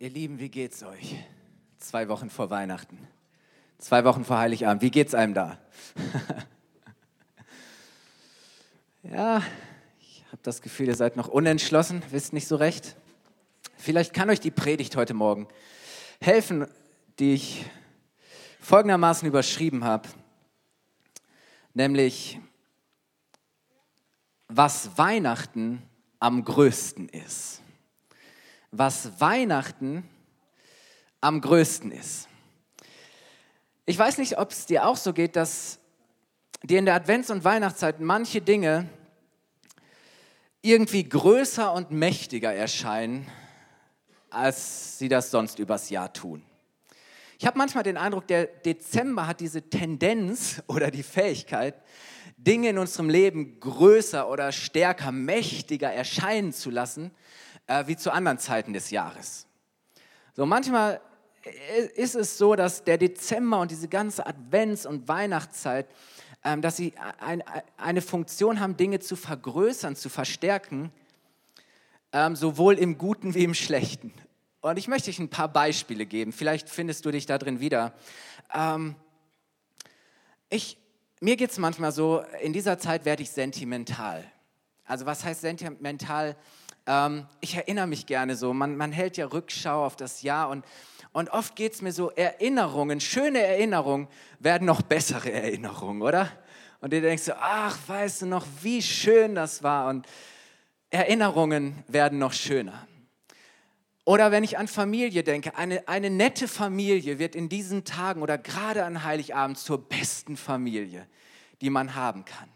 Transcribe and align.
Ihr 0.00 0.10
Lieben, 0.10 0.38
wie 0.38 0.48
geht's 0.48 0.84
euch? 0.84 1.16
Zwei 1.78 2.08
Wochen 2.08 2.30
vor 2.30 2.50
Weihnachten. 2.50 3.08
Zwei 3.78 4.04
Wochen 4.04 4.24
vor 4.24 4.38
Heiligabend. 4.38 4.80
Wie 4.80 4.92
geht's 4.92 5.12
einem 5.12 5.34
da? 5.34 5.58
ja, 9.02 9.42
ich 10.00 10.24
habe 10.28 10.38
das 10.44 10.62
Gefühl, 10.62 10.86
ihr 10.86 10.94
seid 10.94 11.16
noch 11.16 11.26
unentschlossen, 11.26 12.00
wisst 12.10 12.32
nicht 12.32 12.46
so 12.46 12.54
recht. 12.54 12.94
Vielleicht 13.76 14.14
kann 14.14 14.30
euch 14.30 14.38
die 14.38 14.52
Predigt 14.52 14.94
heute 14.94 15.14
Morgen 15.14 15.48
helfen, 16.20 16.68
die 17.18 17.34
ich 17.34 17.64
folgendermaßen 18.60 19.26
überschrieben 19.26 19.82
habe, 19.82 20.08
nämlich 21.74 22.38
was 24.46 24.96
Weihnachten 24.96 25.82
am 26.20 26.44
größten 26.44 27.08
ist. 27.08 27.62
Was 28.70 29.20
Weihnachten 29.20 30.08
am 31.20 31.40
größten 31.40 31.90
ist. 31.90 32.28
Ich 33.86 33.98
weiß 33.98 34.18
nicht, 34.18 34.38
ob 34.38 34.50
es 34.50 34.66
dir 34.66 34.86
auch 34.86 34.96
so 34.96 35.12
geht, 35.12 35.36
dass 35.36 35.78
dir 36.62 36.78
in 36.78 36.84
der 36.84 36.94
Advents- 36.94 37.30
und 37.30 37.44
Weihnachtszeit 37.44 38.00
manche 38.00 38.40
Dinge 38.40 38.88
irgendwie 40.60 41.08
größer 41.08 41.72
und 41.72 41.90
mächtiger 41.90 42.52
erscheinen, 42.52 43.26
als 44.30 44.98
sie 44.98 45.08
das 45.08 45.30
sonst 45.30 45.58
übers 45.58 45.88
Jahr 45.88 46.12
tun. 46.12 46.42
Ich 47.38 47.46
habe 47.46 47.56
manchmal 47.56 47.84
den 47.84 47.96
Eindruck, 47.96 48.26
der 48.26 48.46
Dezember 48.46 49.26
hat 49.26 49.40
diese 49.40 49.62
Tendenz 49.62 50.62
oder 50.66 50.90
die 50.90 51.02
Fähigkeit, 51.02 51.74
Dinge 52.36 52.70
in 52.70 52.78
unserem 52.78 53.08
Leben 53.08 53.58
größer 53.58 54.28
oder 54.28 54.52
stärker, 54.52 55.12
mächtiger 55.12 55.92
erscheinen 55.92 56.52
zu 56.52 56.70
lassen, 56.70 57.10
äh, 57.68 57.86
wie 57.86 57.96
zu 57.96 58.10
anderen 58.10 58.38
Zeiten 58.38 58.72
des 58.72 58.90
Jahres. 58.90 59.46
So 60.34 60.44
manchmal 60.44 61.00
ist 61.94 62.14
es 62.14 62.36
so, 62.36 62.56
dass 62.56 62.84
der 62.84 62.98
Dezember 62.98 63.60
und 63.60 63.70
diese 63.70 63.88
ganze 63.88 64.26
Advents- 64.26 64.86
und 64.86 65.06
Weihnachtszeit, 65.08 65.86
ähm, 66.44 66.62
dass 66.62 66.76
sie 66.76 66.94
ein, 67.20 67.42
eine 67.76 68.02
Funktion 68.02 68.60
haben, 68.60 68.76
Dinge 68.76 68.98
zu 68.98 69.16
vergrößern, 69.16 69.96
zu 69.96 70.08
verstärken, 70.08 70.92
ähm, 72.12 72.36
sowohl 72.36 72.78
im 72.78 72.98
Guten 72.98 73.34
wie 73.34 73.44
im 73.44 73.54
Schlechten. 73.54 74.12
Und 74.60 74.78
ich 74.78 74.88
möchte 74.88 75.10
euch 75.10 75.18
ein 75.18 75.30
paar 75.30 75.48
Beispiele 75.48 76.06
geben. 76.06 76.32
Vielleicht 76.32 76.68
findest 76.68 77.04
du 77.04 77.10
dich 77.10 77.26
da 77.26 77.38
drin 77.38 77.60
wieder. 77.60 77.94
Ähm, 78.52 78.96
ich, 80.50 80.78
mir 81.20 81.36
geht 81.36 81.50
es 81.50 81.58
manchmal 81.58 81.92
so, 81.92 82.22
in 82.40 82.52
dieser 82.52 82.78
Zeit 82.78 83.04
werde 83.04 83.22
ich 83.22 83.30
sentimental. 83.30 84.24
Also 84.84 85.06
was 85.06 85.24
heißt 85.24 85.42
sentimental? 85.42 86.36
Ähm, 86.88 87.26
ich 87.42 87.54
erinnere 87.54 87.86
mich 87.86 88.06
gerne 88.06 88.34
so. 88.34 88.54
Man, 88.54 88.76
man 88.76 88.92
hält 88.92 89.18
ja 89.18 89.26
Rückschau 89.26 89.84
auf 89.84 89.94
das 89.94 90.22
Jahr 90.22 90.48
und, 90.48 90.64
und 91.12 91.28
oft 91.30 91.54
geht 91.54 91.74
es 91.74 91.82
mir 91.82 91.92
so, 91.92 92.10
Erinnerungen, 92.12 93.00
schöne 93.00 93.40
Erinnerungen 93.40 94.08
werden 94.40 94.64
noch 94.64 94.80
bessere 94.80 95.30
Erinnerungen, 95.30 96.00
oder? 96.00 96.30
Und 96.80 96.92
du 96.92 97.00
denkst 97.00 97.24
so, 97.24 97.32
ach, 97.34 97.76
weißt 97.86 98.22
du 98.22 98.26
noch, 98.26 98.46
wie 98.62 98.80
schön 98.80 99.34
das 99.34 99.62
war 99.62 99.90
und 99.90 100.06
Erinnerungen 100.90 101.84
werden 101.88 102.18
noch 102.18 102.32
schöner. 102.32 102.88
Oder 104.06 104.30
wenn 104.30 104.42
ich 104.42 104.56
an 104.56 104.68
Familie 104.68 105.22
denke, 105.22 105.54
eine, 105.58 105.86
eine 105.86 106.08
nette 106.08 106.48
Familie 106.48 107.18
wird 107.18 107.36
in 107.36 107.50
diesen 107.50 107.84
Tagen 107.84 108.22
oder 108.22 108.38
gerade 108.38 108.86
an 108.86 109.04
Heiligabend 109.04 109.58
zur 109.58 109.86
besten 109.86 110.38
Familie, 110.38 111.06
die 111.60 111.68
man 111.68 111.94
haben 111.94 112.24
kann. 112.24 112.48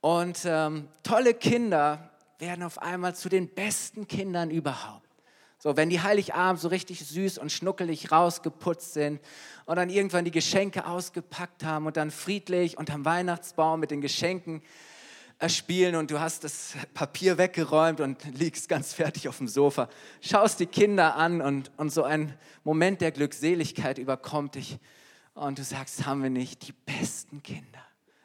Und 0.00 0.40
ähm, 0.44 0.88
tolle 1.04 1.34
Kinder 1.34 2.11
werden 2.42 2.64
auf 2.64 2.82
einmal 2.82 3.14
zu 3.14 3.28
den 3.28 3.48
besten 3.48 4.08
Kindern 4.08 4.50
überhaupt. 4.50 5.08
So, 5.58 5.76
wenn 5.76 5.90
die 5.90 6.02
Heiligabend 6.02 6.60
so 6.60 6.66
richtig 6.66 7.06
süß 7.06 7.38
und 7.38 7.52
schnuckelig 7.52 8.10
rausgeputzt 8.10 8.94
sind 8.94 9.20
und 9.64 9.76
dann 9.76 9.88
irgendwann 9.88 10.24
die 10.24 10.32
Geschenke 10.32 10.86
ausgepackt 10.86 11.62
haben 11.62 11.86
und 11.86 11.96
dann 11.96 12.10
friedlich 12.10 12.76
unterm 12.76 13.04
Weihnachtsbaum 13.04 13.78
mit 13.78 13.92
den 13.92 14.00
Geschenken 14.00 14.60
spielen 15.46 15.94
und 15.94 16.10
du 16.10 16.18
hast 16.18 16.42
das 16.42 16.74
Papier 16.94 17.38
weggeräumt 17.38 18.00
und 18.00 18.24
liegst 18.36 18.68
ganz 18.68 18.92
fertig 18.92 19.28
auf 19.28 19.38
dem 19.38 19.46
Sofa, 19.46 19.88
schaust 20.20 20.58
die 20.58 20.66
Kinder 20.66 21.14
an 21.14 21.40
und, 21.40 21.70
und 21.76 21.90
so 21.90 22.02
ein 22.02 22.36
Moment 22.64 23.00
der 23.00 23.12
Glückseligkeit 23.12 23.98
überkommt 23.98 24.56
dich 24.56 24.80
und 25.34 25.60
du 25.60 25.64
sagst, 25.64 26.06
haben 26.06 26.24
wir 26.24 26.30
nicht 26.30 26.66
die 26.66 26.72
besten 26.72 27.40
Kinder 27.40 27.84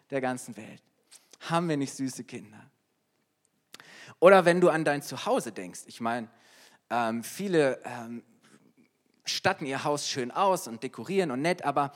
der 0.10 0.22
ganzen 0.22 0.58
Welt? 0.58 0.82
Haben 1.42 1.70
wir 1.70 1.78
nicht 1.78 1.94
süße 1.94 2.24
Kinder? 2.24 2.67
Oder 4.20 4.46
wenn 4.46 4.62
du 4.62 4.70
an 4.70 4.84
dein 4.84 5.02
Zuhause 5.02 5.52
denkst, 5.52 5.82
ich 5.86 6.02
meine, 6.02 6.28
ähm, 6.90 7.24
viele 7.24 7.80
ähm, 7.84 8.24
statten 9.26 9.66
ihr 9.66 9.84
Haus 9.84 10.08
schön 10.08 10.32
aus 10.32 10.68
und 10.68 10.84
dekorieren 10.84 11.32
und 11.32 11.42
nett, 11.42 11.64
aber 11.64 11.92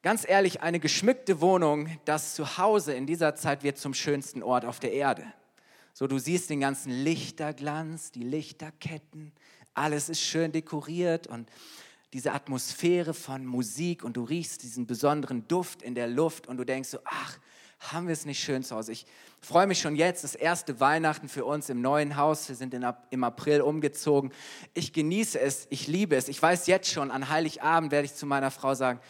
Ganz 0.00 0.24
ehrlich, 0.28 0.62
eine 0.62 0.78
geschmückte 0.78 1.40
Wohnung, 1.40 1.98
das 2.04 2.36
Zuhause 2.36 2.94
in 2.94 3.04
dieser 3.04 3.34
Zeit 3.34 3.64
wird 3.64 3.78
zum 3.78 3.94
schönsten 3.94 4.44
Ort 4.44 4.64
auf 4.64 4.78
der 4.78 4.92
Erde. 4.92 5.24
So, 5.92 6.06
du 6.06 6.18
siehst 6.18 6.50
den 6.50 6.60
ganzen 6.60 6.92
Lichterglanz, 6.92 8.12
die 8.12 8.22
Lichterketten, 8.22 9.32
alles 9.74 10.08
ist 10.08 10.20
schön 10.20 10.52
dekoriert 10.52 11.26
und 11.26 11.50
diese 12.12 12.32
Atmosphäre 12.32 13.12
von 13.12 13.44
Musik 13.44 14.04
und 14.04 14.16
du 14.16 14.22
riechst 14.22 14.62
diesen 14.62 14.86
besonderen 14.86 15.48
Duft 15.48 15.82
in 15.82 15.96
der 15.96 16.06
Luft 16.06 16.46
und 16.46 16.58
du 16.58 16.64
denkst 16.64 16.90
so, 16.90 16.98
ach, 17.04 17.38
haben 17.80 18.08
wir 18.08 18.12
es 18.12 18.26
nicht 18.26 18.42
schön 18.42 18.62
zu 18.62 18.74
Hause. 18.74 18.92
Ich 18.92 19.06
freue 19.40 19.66
mich 19.66 19.80
schon 19.80 19.94
jetzt, 19.94 20.24
das 20.24 20.34
erste 20.34 20.80
Weihnachten 20.80 21.28
für 21.28 21.44
uns 21.44 21.68
im 21.68 21.80
neuen 21.80 22.16
Haus. 22.16 22.48
Wir 22.48 22.56
sind 22.56 22.74
in, 22.74 22.84
im 23.10 23.24
April 23.24 23.60
umgezogen. 23.60 24.32
Ich 24.74 24.92
genieße 24.92 25.38
es, 25.38 25.66
ich 25.70 25.86
liebe 25.86 26.16
es. 26.16 26.28
Ich 26.28 26.42
weiß 26.42 26.66
jetzt 26.66 26.90
schon, 26.90 27.10
an 27.10 27.28
Heiligabend 27.28 27.92
werde 27.92 28.06
ich 28.06 28.14
zu 28.14 28.26
meiner 28.26 28.50
Frau 28.50 28.74
sagen, 28.74 29.00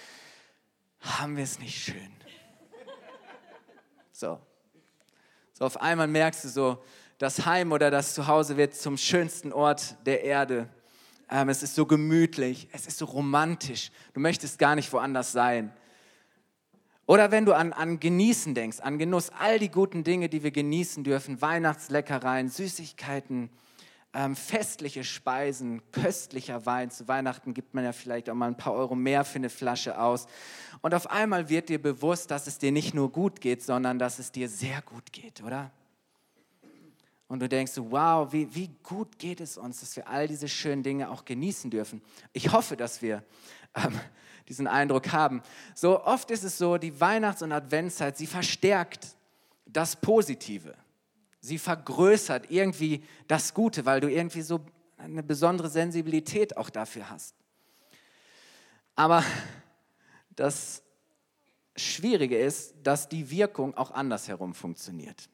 haben 1.01 1.37
wir 1.37 1.45
es 1.45 1.59
nicht 1.59 1.83
schön? 1.83 2.13
So. 4.13 4.41
So 5.55 5.65
auf 5.65 5.81
einmal 5.81 6.09
merkst 6.09 6.45
du 6.45 6.49
so, 6.49 6.85
das 7.19 7.47
Heim 7.47 7.73
oder 7.73 7.91
das 7.91 8.15
Zuhause 8.15 8.57
wird 8.57 8.75
zum 8.75 8.97
schönsten 8.97 9.53
Ort 9.53 9.97
der 10.07 10.23
Erde. 10.23 10.69
Ähm, 11.31 11.49
es 11.49 11.63
ist 11.63 11.75
so 11.75 11.85
gemütlich, 11.85 12.69
es 12.73 12.87
ist 12.87 12.99
so 12.99 13.07
romantisch. 13.07 13.91
Du 14.13 14.21
möchtest 14.21 14.59
gar 14.59 14.75
nicht 14.75 14.93
woanders 14.93 15.33
sein. 15.33 15.73
Oder 17.09 17.31
wenn 17.31 17.47
du 17.47 17.55
an, 17.55 17.73
an 17.73 17.99
Genießen 17.99 18.55
denkst, 18.55 18.81
an 18.81 18.99
Genuss, 18.99 19.31
all 19.31 19.59
die 19.59 19.71
guten 19.71 20.05
Dinge, 20.05 20.29
die 20.29 20.43
wir 20.43 20.51
genießen 20.51 21.05
dürfen, 21.05 21.41
Weihnachtsleckereien, 21.41 22.51
Süßigkeiten, 22.51 23.49
ähm, 24.13 24.37
festliche 24.37 25.03
Speisen, 25.05 25.81
köstlicher 25.91 26.67
Wein. 26.67 26.91
Zu 26.91 27.09
Weihnachten 27.09 27.55
gibt 27.55 27.73
man 27.73 27.85
ja 27.85 27.93
vielleicht 27.93 28.29
auch 28.29 28.35
mal 28.35 28.49
ein 28.49 28.59
paar 28.59 28.75
Euro 28.75 28.95
mehr 28.95 29.25
für 29.25 29.37
eine 29.37 29.49
Flasche 29.49 29.99
aus. 29.99 30.27
Und 30.83 30.93
auf 30.93 31.11
einmal 31.11 31.49
wird 31.49 31.71
dir 31.71 31.81
bewusst, 31.81 32.31
dass 32.31 32.47
es 32.47 32.59
dir 32.59 32.73
nicht 32.73 32.93
nur 32.93 33.11
gut 33.11 33.41
geht, 33.41 33.63
sondern 33.63 33.99
dass 33.99 34.19
es 34.19 34.31
dir 34.31 34.51
sehr 34.51 34.83
gut 34.83 35.11
geht, 35.11 35.43
oder? 35.43 35.71
Und 37.27 37.41
du 37.41 37.49
denkst, 37.49 37.73
wow, 37.77 38.31
wie, 38.35 38.55
wie 38.55 38.69
gut 38.83 39.19
geht 39.19 39.41
es 39.41 39.57
uns, 39.57 39.81
dass 39.81 39.97
wir 39.97 40.09
all 40.09 40.29
diese 40.29 40.47
schönen 40.47 40.83
Dinge 40.83 41.09
auch 41.09 41.25
genießen 41.25 41.71
dürfen. 41.71 42.03
Ich 42.35 42.53
hoffe, 42.53 42.77
dass 42.77 43.01
wir 43.01 43.25
ähm, 43.75 43.99
diesen 44.49 44.67
Eindruck 44.67 45.13
haben. 45.13 45.43
So 45.75 46.03
oft 46.05 46.31
ist 46.31 46.45
es 46.45 46.59
so, 46.59 46.79
die 46.79 47.01
Weihnachts- 47.01 47.43
und 47.43 47.53
Adventszeit, 47.53 48.17
sie 48.17 48.27
verstärkt 48.27 49.09
das 49.67 49.97
Positive. 49.97 50.75
Sie 51.41 51.59
vergrößert 51.59 52.51
irgendwie 52.51 53.05
das 53.29 53.55
Gute, 53.55 53.87
weil 53.87 54.01
du 54.01 54.11
irgendwie 54.11 54.43
so 54.43 54.61
eine 54.97 55.23
besondere 55.23 55.69
Sensibilität 55.69 56.57
auch 56.57 56.71
dafür 56.71 57.11
hast. 57.11 57.35
Aber 58.97 59.23
das 60.35 60.83
Schwierige 61.77 62.37
ist, 62.37 62.75
dass 62.83 63.09
die 63.09 63.31
Wirkung 63.31 63.77
auch 63.77 63.93
andersherum 63.93 64.55
funktioniert. 64.55 65.29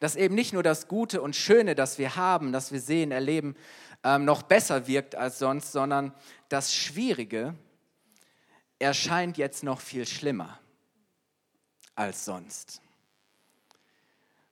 Dass 0.00 0.16
eben 0.16 0.34
nicht 0.34 0.52
nur 0.52 0.64
das 0.64 0.88
Gute 0.88 1.22
und 1.22 1.36
Schöne, 1.36 1.76
das 1.76 1.98
wir 1.98 2.16
haben, 2.16 2.52
das 2.52 2.72
wir 2.72 2.80
sehen, 2.80 3.12
erleben, 3.12 3.54
ähm, 4.02 4.24
noch 4.24 4.42
besser 4.42 4.86
wirkt 4.88 5.14
als 5.14 5.38
sonst, 5.38 5.70
sondern 5.72 6.12
das 6.48 6.74
Schwierige 6.74 7.54
erscheint 8.78 9.36
jetzt 9.38 9.62
noch 9.62 9.80
viel 9.80 10.06
schlimmer 10.06 10.58
als 11.94 12.24
sonst. 12.24 12.80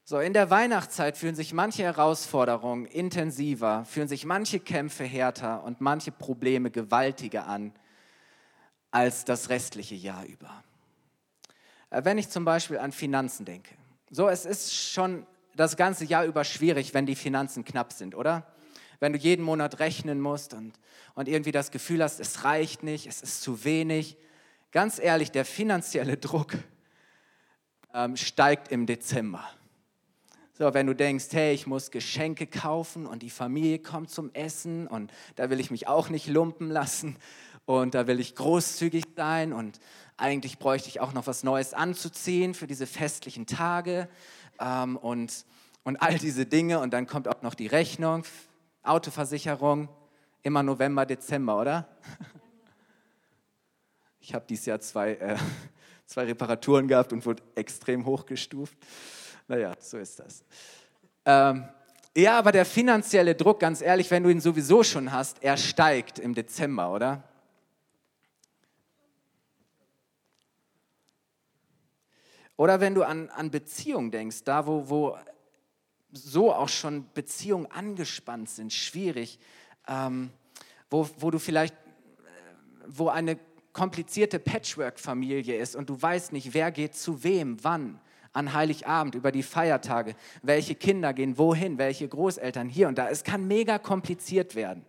So, 0.05 0.19
in 0.19 0.33
der 0.33 0.49
Weihnachtszeit 0.49 1.17
fühlen 1.17 1.35
sich 1.35 1.53
manche 1.53 1.83
Herausforderungen 1.83 2.85
intensiver, 2.85 3.85
fühlen 3.85 4.07
sich 4.07 4.25
manche 4.25 4.59
Kämpfe 4.59 5.05
härter 5.05 5.63
und 5.63 5.79
manche 5.79 6.11
Probleme 6.11 6.71
gewaltiger 6.71 7.47
an 7.47 7.73
als 8.91 9.23
das 9.25 9.49
restliche 9.49 9.95
Jahr 9.95 10.25
über. 10.25 10.63
Äh, 11.89 12.03
wenn 12.03 12.17
ich 12.17 12.29
zum 12.29 12.43
Beispiel 12.43 12.79
an 12.79 12.91
Finanzen 12.91 13.45
denke. 13.45 13.75
So, 14.09 14.27
es 14.27 14.45
ist 14.45 14.73
schon 14.73 15.25
das 15.55 15.77
ganze 15.77 16.05
Jahr 16.05 16.25
über 16.25 16.43
schwierig, 16.43 16.93
wenn 16.93 17.05
die 17.05 17.15
Finanzen 17.15 17.63
knapp 17.63 17.93
sind, 17.93 18.13
oder? 18.13 18.45
Wenn 19.03 19.11
du 19.11 19.19
jeden 19.19 19.43
Monat 19.43 19.79
rechnen 19.79 20.21
musst 20.21 20.53
und, 20.53 20.79
und 21.13 21.27
irgendwie 21.27 21.51
das 21.51 21.71
Gefühl 21.71 22.01
hast, 22.01 22.21
es 22.21 22.45
reicht 22.45 22.83
nicht, 22.83 23.05
es 23.05 23.21
ist 23.21 23.41
zu 23.41 23.65
wenig. 23.65 24.15
Ganz 24.71 24.97
ehrlich, 24.97 25.29
der 25.29 25.43
finanzielle 25.43 26.15
Druck 26.27 26.53
ähm, 27.93 28.15
steigt 28.15 28.71
im 28.71 28.85
Dezember. 28.85 29.43
So, 30.53 30.73
wenn 30.73 30.87
du 30.87 30.95
denkst, 30.95 31.25
hey, 31.31 31.53
ich 31.53 31.67
muss 31.67 31.91
Geschenke 31.91 32.47
kaufen 32.47 33.05
und 33.05 33.23
die 33.23 33.29
Familie 33.29 33.79
kommt 33.79 34.09
zum 34.09 34.33
Essen 34.33 34.87
und 34.87 35.11
da 35.35 35.49
will 35.49 35.59
ich 35.59 35.69
mich 35.69 35.89
auch 35.89 36.07
nicht 36.07 36.27
lumpen 36.27 36.69
lassen 36.69 37.17
und 37.65 37.95
da 37.95 38.07
will 38.07 38.21
ich 38.21 38.35
großzügig 38.35 39.03
sein 39.17 39.51
und 39.51 39.81
eigentlich 40.15 40.59
bräuchte 40.59 40.87
ich 40.87 41.01
auch 41.01 41.11
noch 41.11 41.27
was 41.27 41.43
Neues 41.43 41.73
anzuziehen 41.73 42.53
für 42.53 42.67
diese 42.67 42.87
festlichen 42.87 43.47
Tage 43.47 44.07
ähm, 44.61 44.95
und, 44.95 45.43
und 45.83 45.97
all 45.97 46.17
diese 46.17 46.45
Dinge 46.45 46.79
und 46.79 46.93
dann 46.93 47.05
kommt 47.05 47.27
auch 47.27 47.41
noch 47.41 47.53
die 47.53 47.67
Rechnung, 47.67 48.23
Autoversicherung, 48.83 49.89
immer 50.41 50.61
November, 50.61 51.05
Dezember, 51.05 51.59
oder? 51.59 51.87
Ich 54.25 54.33
habe 54.33 54.45
dieses 54.47 54.67
Jahr 54.67 54.79
zwei, 54.79 55.15
äh, 55.15 55.35
zwei 56.05 56.23
Reparaturen 56.23 56.87
gehabt 56.87 57.11
und 57.11 57.25
wurde 57.25 57.43
extrem 57.55 58.05
hochgestuft. 58.05 58.77
Naja, 59.49 59.73
so 59.81 59.97
ist 59.97 60.17
das. 60.17 60.45
Ähm, 61.25 61.67
ja, 62.15 62.39
aber 62.39 62.53
der 62.53 62.63
finanzielle 62.63 63.35
Druck, 63.35 63.59
ganz 63.59 63.81
ehrlich, 63.81 64.09
wenn 64.11 64.23
du 64.23 64.29
ihn 64.29 64.39
sowieso 64.39 64.81
schon 64.81 65.11
hast, 65.11 65.43
er 65.43 65.57
steigt 65.57 66.19
im 66.19 66.33
Dezember, 66.33 66.93
oder? 66.93 67.23
Oder 72.55 72.79
wenn 72.79 72.95
du 72.95 73.03
an, 73.03 73.29
an 73.31 73.51
Beziehungen 73.51 74.11
denkst, 74.11 74.45
da 74.45 74.65
wo, 74.67 74.87
wo 74.87 75.17
so 76.13 76.53
auch 76.53 76.69
schon 76.69 77.05
Beziehungen 77.13 77.65
angespannt 77.65 78.49
sind, 78.49 78.71
schwierig, 78.71 79.39
ähm, 79.87 80.29
wo, 80.89 81.09
wo 81.17 81.31
du 81.31 81.39
vielleicht, 81.39 81.75
wo 82.87 83.09
eine 83.09 83.37
komplizierte 83.73 84.39
Patchwork-Familie 84.39 85.57
ist 85.57 85.75
und 85.75 85.89
du 85.89 85.99
weißt 85.99 86.31
nicht, 86.31 86.53
wer 86.53 86.71
geht 86.71 86.95
zu 86.95 87.23
wem, 87.23 87.57
wann, 87.63 87.99
an 88.31 88.53
Heiligabend, 88.53 89.15
über 89.15 89.31
die 89.31 89.43
Feiertage, 89.43 90.15
welche 90.41 90.75
Kinder 90.75 91.13
gehen 91.13 91.37
wohin, 91.37 91.77
welche 91.77 92.07
Großeltern 92.07 92.69
hier 92.69 92.87
und 92.87 92.97
da. 92.97 93.09
Es 93.09 93.23
kann 93.23 93.47
mega 93.47 93.77
kompliziert 93.77 94.55
werden. 94.55 94.85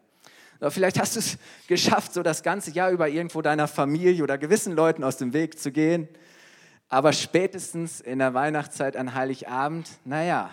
Aber 0.61 0.71
vielleicht 0.71 0.99
hast 0.99 1.17
du 1.17 1.21
es 1.21 1.39
geschafft, 1.67 2.15
so 2.15 2.23
das 2.23 2.43
ganze 2.43 2.71
Jahr 2.71 2.91
über 2.91 3.09
irgendwo 3.09 3.43
deiner 3.43 3.69
Familie 3.69 4.23
oder 4.23 4.39
gewissen 4.39 4.75
Leuten 4.75 5.05
aus 5.05 5.17
dem 5.17 5.33
Weg 5.33 5.59
zu 5.59 5.73
gehen. 5.73 6.09
Aber 6.89 7.13
spätestens 7.13 8.01
in 8.01 8.19
der 8.19 8.35
Weihnachtszeit 8.35 8.97
an 8.97 9.15
Heiligabend, 9.15 9.91
naja, 10.05 10.51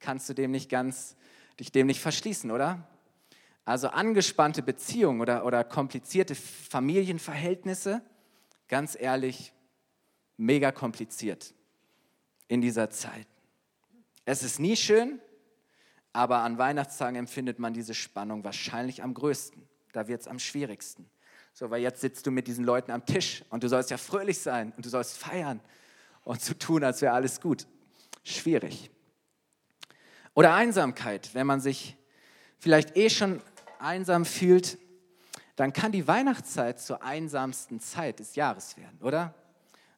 kannst 0.00 0.28
du 0.28 0.34
dem 0.34 0.50
nicht 0.50 0.70
ganz, 0.70 1.16
dich 1.58 1.72
dem 1.72 1.86
nicht 1.86 2.00
verschließen, 2.00 2.50
oder? 2.50 2.86
Also 3.64 3.88
angespannte 3.88 4.62
Beziehungen 4.62 5.20
oder, 5.20 5.44
oder 5.44 5.62
komplizierte 5.64 6.34
Familienverhältnisse, 6.34 8.00
ganz 8.68 8.96
ehrlich, 8.98 9.52
mega 10.36 10.72
kompliziert 10.72 11.52
in 12.46 12.60
dieser 12.60 12.88
Zeit. 12.90 13.26
Es 14.24 14.42
ist 14.42 14.58
nie 14.58 14.76
schön, 14.76 15.20
aber 16.12 16.38
an 16.38 16.58
Weihnachtstagen 16.58 17.16
empfindet 17.16 17.58
man 17.58 17.74
diese 17.74 17.94
Spannung 17.94 18.44
wahrscheinlich 18.44 19.02
am 19.02 19.14
größten. 19.14 19.62
Da 19.92 20.08
wird 20.08 20.22
es 20.22 20.28
am 20.28 20.38
schwierigsten. 20.38 21.08
So, 21.52 21.70
weil 21.70 21.82
jetzt 21.82 22.00
sitzt 22.00 22.26
du 22.26 22.30
mit 22.30 22.46
diesen 22.46 22.64
Leuten 22.64 22.90
am 22.90 23.04
Tisch 23.04 23.44
und 23.50 23.62
du 23.62 23.68
sollst 23.68 23.90
ja 23.90 23.96
fröhlich 23.96 24.38
sein 24.38 24.72
und 24.76 24.86
du 24.86 24.88
sollst 24.88 25.18
feiern 25.18 25.60
und 26.24 26.40
so 26.40 26.54
tun, 26.54 26.84
als 26.84 27.02
wäre 27.02 27.14
alles 27.14 27.40
gut. 27.40 27.66
Schwierig. 28.22 28.90
Oder 30.38 30.54
Einsamkeit, 30.54 31.30
wenn 31.34 31.48
man 31.48 31.60
sich 31.60 31.96
vielleicht 32.60 32.96
eh 32.96 33.10
schon 33.10 33.42
einsam 33.80 34.24
fühlt, 34.24 34.78
dann 35.56 35.72
kann 35.72 35.90
die 35.90 36.06
Weihnachtszeit 36.06 36.78
zur 36.78 37.02
einsamsten 37.02 37.80
Zeit 37.80 38.20
des 38.20 38.36
Jahres 38.36 38.76
werden, 38.76 39.00
oder? 39.02 39.34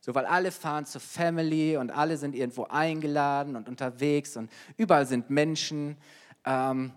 So, 0.00 0.14
weil 0.14 0.24
alle 0.24 0.50
fahren 0.50 0.86
zur 0.86 1.02
Family 1.02 1.76
und 1.76 1.90
alle 1.90 2.16
sind 2.16 2.34
irgendwo 2.34 2.64
eingeladen 2.64 3.54
und 3.54 3.68
unterwegs 3.68 4.34
und 4.38 4.50
überall 4.78 5.04
sind 5.04 5.28
Menschen. 5.28 5.98
Ähm, 6.46 6.94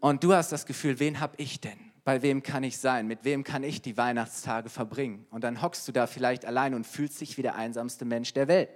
und 0.00 0.22
du 0.22 0.34
hast 0.34 0.52
das 0.52 0.66
Gefühl, 0.66 1.00
wen 1.00 1.20
habe 1.20 1.36
ich 1.38 1.62
denn? 1.62 1.78
Bei 2.04 2.20
wem 2.20 2.42
kann 2.42 2.64
ich 2.64 2.76
sein? 2.76 3.06
Mit 3.06 3.24
wem 3.24 3.44
kann 3.44 3.64
ich 3.64 3.80
die 3.80 3.96
Weihnachtstage 3.96 4.68
verbringen? 4.68 5.24
Und 5.30 5.42
dann 5.42 5.62
hockst 5.62 5.88
du 5.88 5.92
da 5.92 6.06
vielleicht 6.06 6.44
allein 6.44 6.74
und 6.74 6.86
fühlst 6.86 7.18
dich 7.18 7.38
wie 7.38 7.42
der 7.42 7.54
einsamste 7.54 8.04
Mensch 8.04 8.34
der 8.34 8.46
Welt. 8.46 8.68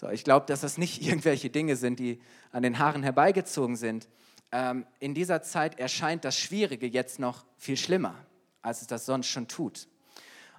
So, 0.00 0.08
ich 0.10 0.22
glaube, 0.22 0.46
dass 0.46 0.60
das 0.60 0.78
nicht 0.78 1.02
irgendwelche 1.06 1.50
Dinge 1.50 1.74
sind, 1.74 1.98
die 1.98 2.20
an 2.52 2.62
den 2.62 2.78
Haaren 2.78 3.02
herbeigezogen 3.02 3.74
sind, 3.74 4.08
ähm, 4.52 4.86
in 5.00 5.12
dieser 5.12 5.42
Zeit 5.42 5.80
erscheint 5.80 6.24
das 6.24 6.38
Schwierige 6.38 6.86
jetzt 6.86 7.18
noch 7.18 7.44
viel 7.56 7.76
schlimmer, 7.76 8.14
als 8.62 8.80
es 8.80 8.86
das 8.86 9.06
sonst 9.06 9.26
schon 9.26 9.48
tut. 9.48 9.88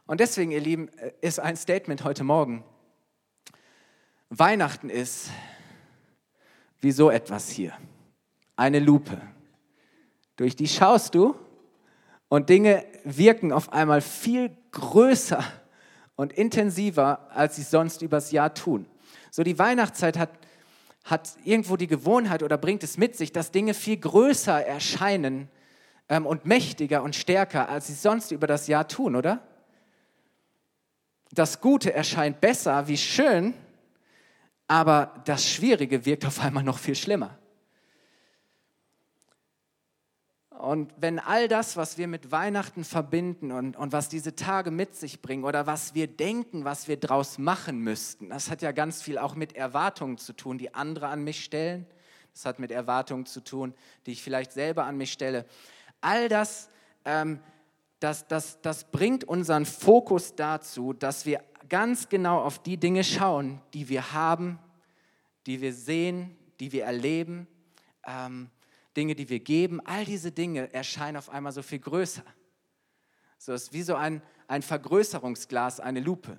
Und 0.05 0.19
deswegen, 0.19 0.51
ihr 0.51 0.59
Lieben, 0.59 0.89
äh, 0.97 1.13
ist 1.21 1.39
ein 1.39 1.55
Statement 1.55 2.03
heute 2.03 2.25
Morgen. 2.25 2.65
Weihnachten 4.29 4.89
ist 4.89 5.29
wie 6.81 6.91
so 6.91 7.09
etwas 7.09 7.47
hier. 7.47 7.71
Eine 8.57 8.79
Lupe. 8.79 9.21
Durch 10.35 10.57
die 10.57 10.67
schaust 10.67 11.15
du 11.15 11.33
und 12.27 12.49
Dinge 12.49 12.83
wirken 13.05 13.53
auf 13.53 13.71
einmal 13.71 14.01
viel 14.01 14.53
größer 14.71 15.45
und 16.17 16.33
intensiver, 16.33 17.31
als 17.31 17.55
sie 17.55 17.63
sonst 17.63 18.01
übers 18.01 18.31
Jahr 18.31 18.53
tun. 18.53 18.85
So 19.31 19.43
die 19.43 19.59
Weihnachtszeit 19.59 20.17
hat 20.17 20.29
hat 21.09 21.37
irgendwo 21.43 21.75
die 21.75 21.87
Gewohnheit 21.87 22.43
oder 22.43 22.57
bringt 22.57 22.83
es 22.83 22.97
mit 22.97 23.15
sich, 23.15 23.31
dass 23.31 23.51
Dinge 23.51 23.73
viel 23.73 23.97
größer 23.97 24.65
erscheinen 24.65 25.49
ähm, 26.07 26.25
und 26.25 26.45
mächtiger 26.45 27.03
und 27.03 27.15
stärker, 27.15 27.69
als 27.69 27.87
sie 27.87 27.93
sonst 27.93 28.31
über 28.31 28.47
das 28.47 28.67
Jahr 28.67 28.87
tun, 28.87 29.15
oder? 29.15 29.41
Das 31.31 31.61
Gute 31.61 31.93
erscheint 31.93 32.41
besser 32.41 32.87
wie 32.87 32.97
schön, 32.97 33.53
aber 34.67 35.21
das 35.25 35.47
Schwierige 35.49 36.05
wirkt 36.05 36.25
auf 36.25 36.39
einmal 36.41 36.63
noch 36.63 36.77
viel 36.77 36.95
schlimmer. 36.95 37.38
Und 40.59 40.93
wenn 40.97 41.19
all 41.19 41.47
das, 41.47 41.77
was 41.77 41.97
wir 41.97 42.09
mit 42.09 42.33
Weihnachten 42.33 42.83
verbinden 42.83 43.53
und, 43.53 43.77
und 43.77 43.93
was 43.93 44.09
diese 44.09 44.35
Tage 44.35 44.71
mit 44.71 44.93
sich 44.93 45.21
bringen 45.21 45.45
oder 45.45 45.67
was 45.67 45.95
wir 45.95 46.05
denken, 46.05 46.65
was 46.65 46.89
wir 46.89 46.97
draus 46.97 47.37
machen 47.37 47.79
müssten, 47.79 48.27
das 48.27 48.51
hat 48.51 48.61
ja 48.61 48.73
ganz 48.73 49.01
viel 49.01 49.17
auch 49.17 49.35
mit 49.35 49.55
Erwartungen 49.55 50.17
zu 50.17 50.33
tun, 50.33 50.57
die 50.57 50.73
andere 50.73 51.07
an 51.07 51.23
mich 51.23 51.45
stellen. 51.45 51.85
Das 52.33 52.43
hat 52.43 52.59
mit 52.59 52.71
Erwartungen 52.71 53.25
zu 53.25 53.41
tun, 53.41 53.73
die 54.05 54.11
ich 54.11 54.21
vielleicht 54.21 54.51
selber 54.51 54.83
an 54.83 54.97
mich 54.97 55.13
stelle. 55.13 55.45
All 56.01 56.27
das, 56.27 56.69
ähm, 57.05 57.39
das, 58.01 58.27
das, 58.27 58.59
das 58.61 58.83
bringt 58.91 59.23
unseren 59.23 59.65
Fokus 59.65 60.35
dazu, 60.35 60.91
dass 60.91 61.25
wir 61.25 61.41
ganz 61.69 62.09
genau 62.09 62.41
auf 62.41 62.61
die 62.61 62.75
Dinge 62.75 63.05
schauen, 63.05 63.61
die 63.73 63.87
wir 63.87 64.11
haben, 64.11 64.59
die 65.45 65.61
wir 65.61 65.71
sehen, 65.73 66.35
die 66.59 66.73
wir 66.73 66.83
erleben. 66.83 67.47
Ähm, 68.05 68.49
Dinge, 68.99 69.15
die 69.15 69.29
wir 69.29 69.39
geben, 69.39 69.79
all 69.85 70.03
diese 70.03 70.29
Dinge 70.29 70.73
erscheinen 70.73 71.15
auf 71.15 71.29
einmal 71.29 71.53
so 71.53 71.61
viel 71.61 71.79
größer. 71.79 72.25
So 73.37 73.53
ist 73.53 73.71
wie 73.71 73.81
so 73.81 73.95
ein, 73.95 74.21
ein 74.49 74.61
Vergrößerungsglas, 74.61 75.79
eine 75.79 76.01
Lupe. 76.01 76.37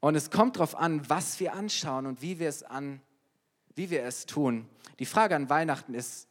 Und 0.00 0.16
es 0.16 0.32
kommt 0.32 0.56
darauf 0.56 0.74
an, 0.74 1.08
was 1.08 1.38
wir 1.38 1.52
anschauen 1.52 2.06
und 2.06 2.22
wie 2.22 2.40
wir 2.40 2.48
es 2.48 2.64
an, 2.64 3.00
wie 3.76 3.88
wir 3.88 4.02
es 4.02 4.26
tun. 4.26 4.68
Die 4.98 5.06
Frage 5.06 5.36
an 5.36 5.48
Weihnachten 5.48 5.94
ist 5.94 6.26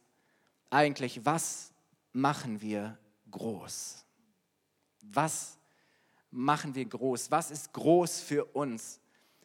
eigentlich, 0.68 1.24
was 1.24 1.72
machen 2.12 2.60
wir 2.60 2.98
groß? 3.30 4.04
Was 5.00 5.58
machen 6.30 6.74
wir 6.74 6.84
groß? 6.84 7.30
Was 7.30 7.50
ist 7.50 7.72
groß 7.72 8.20
für 8.20 8.44
uns 8.44 9.00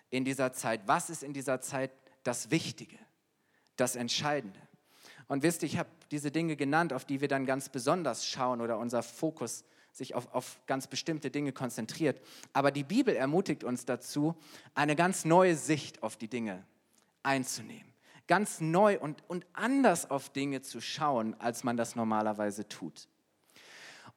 in 0.10 0.26
dieser 0.26 0.52
Zeit? 0.52 0.82
Was 0.88 1.10
ist 1.10 1.24
in 1.24 1.32
dieser 1.32 1.62
Zeit 1.62 1.92
das 2.24 2.52
Wichtige, 2.52 3.00
das 3.78 3.96
Entscheidende? 3.96 4.60
Und 5.30 5.44
wisst 5.44 5.62
ihr, 5.62 5.68
ich 5.68 5.78
habe 5.78 5.90
diese 6.12 6.32
Dinge 6.32 6.56
genannt, 6.56 6.92
auf 6.92 7.06
die 7.06 7.22
wir 7.22 7.28
dann 7.28 7.46
ganz 7.46 7.70
besonders 7.70 8.26
schauen 8.26 8.62
oder 8.62 8.80
unser 8.80 9.04
Fokus 9.04 9.64
sich 9.92 10.16
auf, 10.16 10.34
auf 10.34 10.60
ganz 10.66 10.88
bestimmte 10.88 11.30
Dinge 11.30 11.54
konzentriert. 11.54 12.20
Aber 12.52 12.72
die 12.72 12.84
Bibel 12.84 13.16
ermutigt 13.16 13.64
uns 13.64 13.86
dazu, 13.86 14.36
eine 14.74 14.96
ganz 14.96 15.26
neue 15.26 15.56
Sicht 15.56 16.02
auf 16.02 16.18
die 16.18 16.28
Dinge 16.28 16.66
einzunehmen. 17.22 17.94
Ganz 18.28 18.60
neu 18.60 19.00
und, 19.00 19.24
und 19.28 19.46
anders 19.54 20.10
auf 20.10 20.30
Dinge 20.30 20.62
zu 20.62 20.82
schauen, 20.82 21.36
als 21.40 21.64
man 21.64 21.78
das 21.78 21.96
normalerweise 21.96 22.68
tut. 22.68 23.08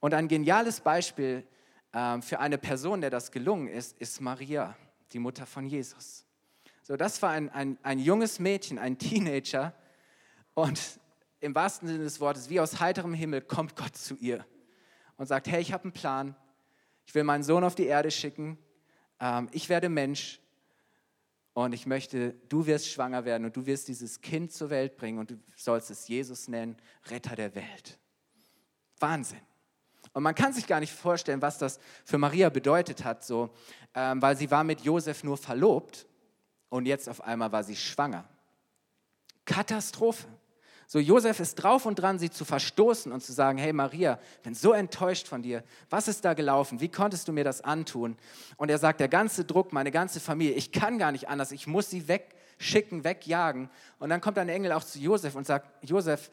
Und 0.00 0.14
ein 0.14 0.28
geniales 0.28 0.80
Beispiel 0.80 1.46
äh, 1.92 2.22
für 2.22 2.40
eine 2.40 2.56
Person, 2.56 3.02
der 3.02 3.10
das 3.10 3.30
gelungen 3.30 3.68
ist, 3.68 3.98
ist 3.98 4.20
Maria, 4.22 4.76
die 5.12 5.18
Mutter 5.18 5.44
von 5.44 5.66
Jesus. 5.66 6.24
So, 6.82 6.96
das 6.96 7.20
war 7.20 7.30
ein, 7.30 7.50
ein, 7.50 7.78
ein 7.82 7.98
junges 7.98 8.38
Mädchen, 8.38 8.78
ein 8.78 8.98
Teenager. 8.98 9.74
Und 10.54 11.00
im 11.42 11.54
wahrsten 11.56 11.88
Sinne 11.88 12.04
des 12.04 12.20
Wortes, 12.20 12.48
wie 12.48 12.60
aus 12.60 12.80
heiterem 12.80 13.14
Himmel, 13.14 13.42
kommt 13.42 13.74
Gott 13.74 13.96
zu 13.96 14.16
ihr 14.16 14.46
und 15.16 15.26
sagt, 15.26 15.48
hey, 15.48 15.60
ich 15.60 15.72
habe 15.72 15.84
einen 15.84 15.92
Plan, 15.92 16.36
ich 17.04 17.14
will 17.14 17.24
meinen 17.24 17.42
Sohn 17.42 17.64
auf 17.64 17.74
die 17.74 17.86
Erde 17.86 18.12
schicken, 18.12 18.56
ähm, 19.18 19.48
ich 19.50 19.68
werde 19.68 19.88
Mensch 19.88 20.40
und 21.52 21.72
ich 21.72 21.84
möchte, 21.84 22.34
du 22.48 22.66
wirst 22.66 22.88
schwanger 22.88 23.24
werden 23.24 23.44
und 23.44 23.56
du 23.56 23.66
wirst 23.66 23.88
dieses 23.88 24.20
Kind 24.20 24.52
zur 24.52 24.70
Welt 24.70 24.96
bringen 24.96 25.18
und 25.18 25.32
du 25.32 25.40
sollst 25.56 25.90
es 25.90 26.06
Jesus 26.06 26.46
nennen, 26.46 26.76
Retter 27.10 27.34
der 27.34 27.54
Welt. 27.56 27.98
Wahnsinn. 29.00 29.40
Und 30.12 30.22
man 30.22 30.36
kann 30.36 30.52
sich 30.52 30.68
gar 30.68 30.78
nicht 30.78 30.92
vorstellen, 30.92 31.42
was 31.42 31.58
das 31.58 31.80
für 32.04 32.18
Maria 32.18 32.50
bedeutet 32.50 33.02
hat, 33.02 33.24
so, 33.24 33.50
ähm, 33.94 34.22
weil 34.22 34.36
sie 34.36 34.50
war 34.50 34.62
mit 34.62 34.82
Josef 34.82 35.24
nur 35.24 35.36
verlobt 35.36 36.06
und 36.68 36.86
jetzt 36.86 37.08
auf 37.08 37.20
einmal 37.20 37.50
war 37.50 37.64
sie 37.64 37.76
schwanger. 37.76 38.28
Katastrophe. 39.44 40.28
So, 40.86 40.98
Josef 40.98 41.40
ist 41.40 41.54
drauf 41.56 41.86
und 41.86 41.96
dran, 41.96 42.18
sie 42.18 42.30
zu 42.30 42.44
verstoßen 42.44 43.12
und 43.12 43.22
zu 43.22 43.32
sagen: 43.32 43.58
Hey 43.58 43.72
Maria, 43.72 44.18
ich 44.36 44.42
bin 44.42 44.54
so 44.54 44.72
enttäuscht 44.72 45.26
von 45.26 45.42
dir. 45.42 45.64
Was 45.90 46.08
ist 46.08 46.24
da 46.24 46.34
gelaufen? 46.34 46.80
Wie 46.80 46.90
konntest 46.90 47.28
du 47.28 47.32
mir 47.32 47.44
das 47.44 47.62
antun? 47.62 48.16
Und 48.56 48.70
er 48.70 48.78
sagt: 48.78 49.00
Der 49.00 49.08
ganze 49.08 49.44
Druck, 49.44 49.72
meine 49.72 49.90
ganze 49.90 50.20
Familie, 50.20 50.54
ich 50.54 50.72
kann 50.72 50.98
gar 50.98 51.12
nicht 51.12 51.28
anders, 51.28 51.52
ich 51.52 51.66
muss 51.66 51.90
sie 51.90 52.08
wegschicken, 52.08 53.04
wegjagen. 53.04 53.70
Und 53.98 54.10
dann 54.10 54.20
kommt 54.20 54.38
ein 54.38 54.48
Engel 54.48 54.72
auch 54.72 54.84
zu 54.84 54.98
Josef 54.98 55.34
und 55.34 55.46
sagt: 55.46 55.68
Josef, 55.84 56.30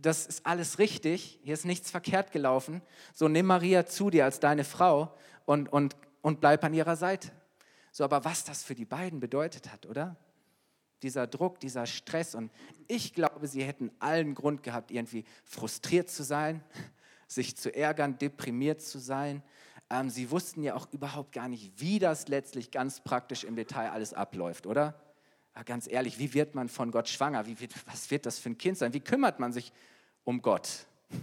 das 0.00 0.26
ist 0.26 0.46
alles 0.46 0.78
richtig, 0.78 1.38
hier 1.42 1.54
ist 1.54 1.64
nichts 1.64 1.90
verkehrt 1.90 2.32
gelaufen. 2.32 2.82
So, 3.12 3.28
nimm 3.28 3.46
Maria 3.46 3.86
zu 3.86 4.10
dir 4.10 4.24
als 4.24 4.40
deine 4.40 4.64
Frau 4.64 5.14
und, 5.44 5.70
und, 5.72 5.96
und 6.22 6.40
bleib 6.40 6.64
an 6.64 6.74
ihrer 6.74 6.96
Seite. 6.96 7.30
So, 7.92 8.04
aber 8.04 8.24
was 8.24 8.44
das 8.44 8.62
für 8.62 8.74
die 8.74 8.84
beiden 8.84 9.20
bedeutet 9.20 9.72
hat, 9.72 9.86
oder? 9.86 10.16
Dieser 11.02 11.26
Druck, 11.26 11.60
dieser 11.60 11.86
Stress. 11.86 12.34
Und 12.34 12.50
ich 12.88 13.14
glaube, 13.14 13.46
sie 13.46 13.64
hätten 13.64 13.90
allen 13.98 14.34
Grund 14.34 14.62
gehabt, 14.62 14.90
irgendwie 14.90 15.24
frustriert 15.44 16.08
zu 16.08 16.22
sein, 16.22 16.62
sich 17.26 17.56
zu 17.56 17.74
ärgern, 17.74 18.18
deprimiert 18.18 18.82
zu 18.82 18.98
sein. 18.98 19.42
Ähm, 19.90 20.10
sie 20.10 20.30
wussten 20.30 20.62
ja 20.62 20.74
auch 20.74 20.86
überhaupt 20.92 21.32
gar 21.32 21.48
nicht, 21.48 21.72
wie 21.80 21.98
das 21.98 22.28
letztlich 22.28 22.70
ganz 22.70 23.00
praktisch 23.00 23.44
im 23.44 23.56
Detail 23.56 23.90
alles 23.90 24.14
abläuft, 24.14 24.66
oder? 24.66 25.00
Ja, 25.56 25.64
ganz 25.64 25.90
ehrlich, 25.90 26.18
wie 26.18 26.32
wird 26.32 26.54
man 26.54 26.68
von 26.68 26.92
Gott 26.92 27.08
schwanger? 27.08 27.46
Wie 27.46 27.58
wird, 27.60 27.74
was 27.86 28.10
wird 28.10 28.24
das 28.24 28.38
für 28.38 28.50
ein 28.50 28.58
Kind 28.58 28.78
sein? 28.78 28.94
Wie 28.94 29.00
kümmert 29.00 29.40
man 29.40 29.52
sich 29.52 29.72
um 30.24 30.42
Gott? 30.42 30.86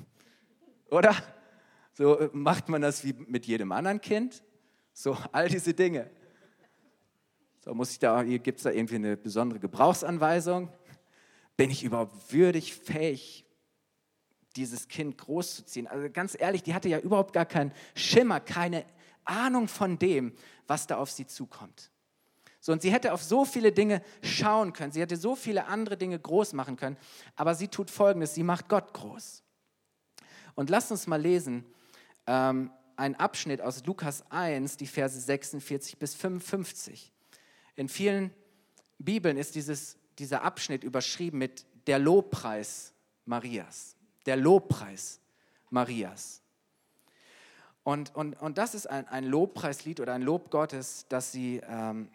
Oder? 0.90 1.16
So 1.94 2.20
äh, 2.20 2.30
macht 2.34 2.70
man 2.70 2.82
das 2.82 3.04
wie 3.04 3.14
mit 3.14 3.46
jedem 3.46 3.72
anderen 3.72 4.02
Kind? 4.02 4.44
So 4.94 5.18
all 5.32 5.48
diese 5.48 5.74
Dinge. 5.74 6.10
So, 7.68 7.74
muss 7.74 7.92
ich 7.92 8.00
da, 8.00 8.24
gibt 8.24 8.60
es 8.60 8.64
da 8.64 8.72
irgendwie 8.72 8.96
eine 8.96 9.18
besondere 9.18 9.60
Gebrauchsanweisung? 9.60 10.70
Bin 11.58 11.70
ich 11.70 11.84
überhaupt 11.84 12.32
würdig, 12.32 12.74
fähig, 12.74 13.44
dieses 14.56 14.88
Kind 14.88 15.18
großzuziehen? 15.18 15.86
Also 15.86 16.10
ganz 16.10 16.38
ehrlich, 16.40 16.64
die 16.64 16.74
hatte 16.74 16.88
ja 16.88 16.98
überhaupt 16.98 17.34
gar 17.34 17.46
keinen 17.46 17.74
Schimmer, 17.94 18.40
keine 18.40 18.86
Ahnung 19.26 19.68
von 19.68 20.00
dem, 20.00 20.32
was 20.66 20.88
da 20.88 20.96
auf 20.96 21.12
sie 21.12 21.28
zukommt. 21.28 21.92
So, 22.62 22.72
und 22.72 22.82
sie 22.82 22.90
hätte 22.90 23.12
auf 23.12 23.22
so 23.22 23.44
viele 23.44 23.74
Dinge 23.74 24.02
schauen 24.22 24.72
können, 24.72 24.94
sie 24.94 25.02
hätte 25.02 25.18
so 25.18 25.36
viele 25.36 25.66
andere 25.66 25.98
Dinge 25.98 26.18
groß 26.18 26.54
machen 26.54 26.78
können, 26.78 26.96
aber 27.36 27.54
sie 27.54 27.68
tut 27.68 27.92
Folgendes, 27.92 28.34
sie 28.34 28.44
macht 28.44 28.70
Gott 28.70 28.94
groß. 28.94 29.44
Und 30.56 30.70
lasst 30.70 30.90
uns 30.90 31.06
mal 31.06 31.22
lesen, 31.22 31.66
ähm, 32.28 32.72
einen 32.96 33.16
Abschnitt 33.16 33.60
aus 33.60 33.86
Lukas 33.86 34.24
1, 34.32 34.78
die 34.78 34.88
Verse 34.88 35.20
46 35.20 35.98
bis 35.98 36.16
55. 36.16 37.12
In 37.78 37.88
vielen 37.88 38.34
Bibeln 38.98 39.38
ist 39.38 39.54
dieses, 39.54 39.98
dieser 40.18 40.42
Abschnitt 40.42 40.84
überschrieben 40.84 41.38
mit 41.38 41.66
der 41.86 42.00
Lobpreis 42.00 42.92
Marias. 43.26 43.96
Der 44.26 44.36
Lobpreis 44.36 45.22
Marias. 45.70 46.42
Und, 47.84 48.14
und, 48.16 48.34
und 48.42 48.58
das 48.58 48.74
ist 48.74 48.88
ein, 48.88 49.08
ein 49.08 49.26
Lobpreislied 49.26 50.00
oder 50.00 50.14
ein 50.14 50.24
Lob 50.24 50.50
Gottes, 50.50 51.06
dass 51.08 51.32
sie, 51.32 51.62
ähm, 51.70 52.10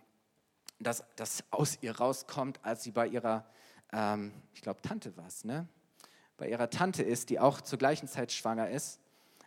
das, 0.80 1.04
das 1.14 1.44
aus 1.52 1.78
ihr 1.80 1.96
rauskommt, 1.96 2.58
als 2.64 2.82
sie 2.82 2.90
bei 2.90 3.06
ihrer, 3.06 3.46
ähm, 3.92 4.32
ich 4.54 4.62
glaube, 4.62 4.82
Tante 4.82 5.16
war 5.16 5.28
es, 5.28 5.44
ne? 5.44 5.68
Bei 6.38 6.48
ihrer 6.48 6.70
Tante 6.70 7.04
ist, 7.04 7.30
die 7.30 7.38
auch 7.38 7.60
zur 7.60 7.78
gleichen 7.78 8.08
Zeit 8.08 8.32
schwanger 8.32 8.68
ist. 8.68 8.98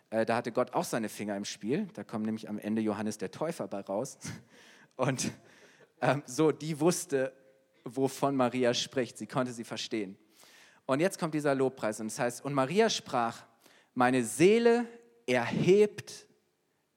Äh, 0.08 0.24
da 0.24 0.36
hatte 0.36 0.50
Gott 0.50 0.72
auch 0.72 0.84
seine 0.84 1.10
Finger 1.10 1.36
im 1.36 1.44
Spiel. 1.44 1.88
Da 1.92 2.04
kommt 2.04 2.24
nämlich 2.24 2.48
am 2.48 2.58
Ende 2.58 2.80
Johannes 2.80 3.18
der 3.18 3.30
Täufer 3.30 3.68
bei 3.68 3.80
raus. 3.80 4.18
Und 4.96 5.30
ähm, 6.06 6.22
so, 6.26 6.52
die 6.52 6.78
wusste, 6.78 7.32
wovon 7.84 8.36
Maria 8.36 8.74
spricht. 8.74 9.18
Sie 9.18 9.26
konnte 9.26 9.52
sie 9.52 9.64
verstehen. 9.64 10.16
Und 10.86 11.00
jetzt 11.00 11.18
kommt 11.18 11.34
dieser 11.34 11.54
Lobpreis 11.54 12.00
und 12.00 12.06
es 12.06 12.18
heißt, 12.18 12.44
und 12.44 12.54
Maria 12.54 12.88
sprach, 12.88 13.44
meine 13.94 14.24
Seele 14.24 14.86
erhebt 15.26 16.26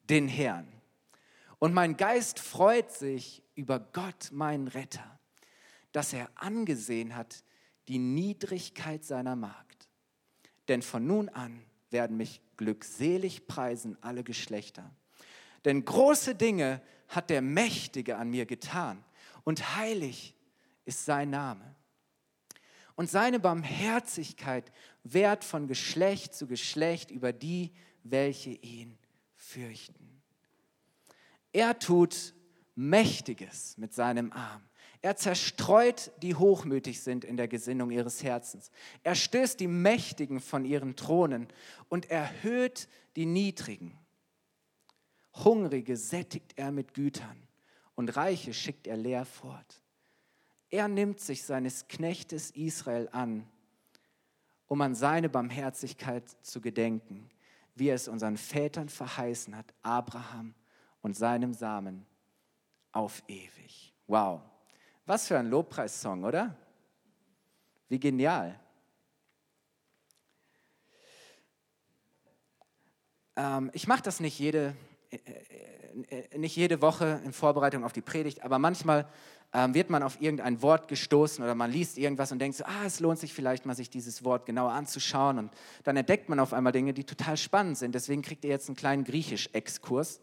den 0.09 0.27
Herrn. 0.27 0.67
Und 1.57 1.73
mein 1.73 1.97
Geist 1.97 2.39
freut 2.39 2.91
sich 2.91 3.43
über 3.55 3.79
Gott, 3.79 4.31
meinen 4.31 4.67
Retter, 4.67 5.19
dass 5.91 6.13
er 6.13 6.29
angesehen 6.35 7.15
hat 7.15 7.43
die 7.87 7.97
Niedrigkeit 7.97 9.03
seiner 9.03 9.35
Magd. 9.35 9.89
Denn 10.67 10.81
von 10.81 11.05
nun 11.05 11.29
an 11.29 11.63
werden 11.89 12.15
mich 12.17 12.41
glückselig 12.57 13.47
preisen 13.47 13.97
alle 14.01 14.23
Geschlechter. 14.23 14.91
Denn 15.65 15.83
große 15.83 16.35
Dinge 16.35 16.81
hat 17.09 17.29
der 17.29 17.41
Mächtige 17.41 18.17
an 18.17 18.29
mir 18.29 18.45
getan 18.45 19.03
und 19.43 19.75
heilig 19.75 20.35
ist 20.85 21.05
sein 21.05 21.29
Name. 21.29 21.75
Und 22.95 23.09
seine 23.09 23.39
Barmherzigkeit 23.39 24.71
währt 25.03 25.43
von 25.43 25.67
Geschlecht 25.67 26.33
zu 26.33 26.47
Geschlecht 26.47 27.11
über 27.11 27.33
die, 27.33 27.71
welche 28.03 28.51
ihn 28.51 28.97
fürchten. 29.35 30.21
Er 31.51 31.79
tut 31.79 32.33
Mächtiges 32.75 33.77
mit 33.77 33.93
seinem 33.93 34.31
Arm. 34.31 34.61
Er 35.01 35.15
zerstreut 35.15 36.11
die 36.21 36.35
hochmütig 36.35 37.01
sind 37.01 37.23
in 37.23 37.37
der 37.37 37.47
Gesinnung 37.47 37.89
ihres 37.89 38.21
Herzens. 38.21 38.69
Er 39.03 39.15
stößt 39.15 39.59
die 39.59 39.67
Mächtigen 39.67 40.41
von 40.41 40.65
ihren 40.65 40.95
Thronen 40.95 41.47
und 41.87 42.09
erhöht 42.11 42.89
die 43.15 43.25
Niedrigen. 43.25 43.97
Hungrige 45.43 45.97
sättigt 45.97 46.57
er 46.57 46.71
mit 46.71 46.93
Gütern 46.93 47.47
und 47.95 48.15
Reiche 48.15 48.53
schickt 48.53 48.87
er 48.87 48.97
leer 48.97 49.25
fort. 49.25 49.81
Er 50.69 50.87
nimmt 50.87 51.19
sich 51.19 51.43
seines 51.43 51.87
Knechtes 51.87 52.51
Israel 52.51 53.09
an, 53.11 53.47
um 54.67 54.81
an 54.81 54.93
seine 54.95 55.29
Barmherzigkeit 55.29 56.23
zu 56.41 56.61
gedenken, 56.61 57.29
wie 57.75 57.89
er 57.89 57.95
es 57.95 58.07
unseren 58.07 58.37
Vätern 58.37 58.89
verheißen 58.89 59.55
hat, 59.55 59.73
Abraham 59.81 60.53
und 61.01 61.15
seinem 61.15 61.53
Samen 61.53 62.05
auf 62.91 63.23
ewig. 63.27 63.93
Wow, 64.07 64.41
was 65.05 65.27
für 65.27 65.39
ein 65.39 65.49
Lobpreissong, 65.49 66.23
oder? 66.23 66.55
Wie 67.87 67.99
genial. 67.99 68.59
Ähm, 73.35 73.71
ich 73.73 73.87
mache 73.87 74.03
das 74.03 74.19
nicht 74.19 74.37
jede 74.37 74.75
nicht 76.37 76.55
jede 76.55 76.81
Woche 76.81 77.21
in 77.25 77.33
Vorbereitung 77.33 77.83
auf 77.83 77.93
die 77.93 78.01
Predigt, 78.01 78.43
aber 78.43 78.59
manchmal 78.59 79.07
ähm, 79.53 79.73
wird 79.73 79.89
man 79.89 80.03
auf 80.03 80.21
irgendein 80.21 80.61
Wort 80.61 80.87
gestoßen 80.87 81.43
oder 81.43 81.55
man 81.55 81.71
liest 81.71 81.97
irgendwas 81.97 82.31
und 82.31 82.39
denkt 82.39 82.57
so, 82.57 82.65
ah, 82.65 82.85
es 82.85 82.99
lohnt 82.99 83.17
sich 83.19 83.33
vielleicht 83.33 83.65
mal, 83.65 83.75
sich 83.75 83.89
dieses 83.89 84.23
Wort 84.23 84.45
genauer 84.45 84.71
anzuschauen 84.71 85.39
und 85.39 85.51
dann 85.83 85.97
entdeckt 85.97 86.29
man 86.29 86.39
auf 86.39 86.53
einmal 86.53 86.71
Dinge, 86.71 86.93
die 86.93 87.03
total 87.03 87.37
spannend 87.37 87.77
sind. 87.77 87.95
Deswegen 87.95 88.21
kriegt 88.21 88.43
ihr 88.43 88.51
jetzt 88.51 88.69
einen 88.69 88.75
kleinen 88.75 89.03
Griechisch-Exkurs. 89.03 90.21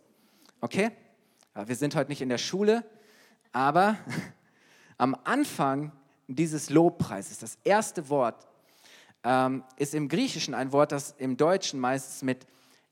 Okay? 0.60 0.92
Wir 1.54 1.74
sind 1.74 1.96
heute 1.96 2.10
nicht 2.10 2.22
in 2.22 2.28
der 2.28 2.38
Schule, 2.38 2.84
aber 3.50 3.96
am 4.98 5.16
Anfang 5.24 5.90
dieses 6.28 6.70
Lobpreises, 6.70 7.38
das 7.38 7.58
erste 7.64 8.08
Wort, 8.08 8.46
ähm, 9.24 9.64
ist 9.76 9.94
im 9.94 10.08
Griechischen 10.08 10.54
ein 10.54 10.70
Wort, 10.70 10.92
das 10.92 11.14
im 11.18 11.36
Deutschen 11.36 11.80
meistens 11.80 12.22
mit 12.22 12.46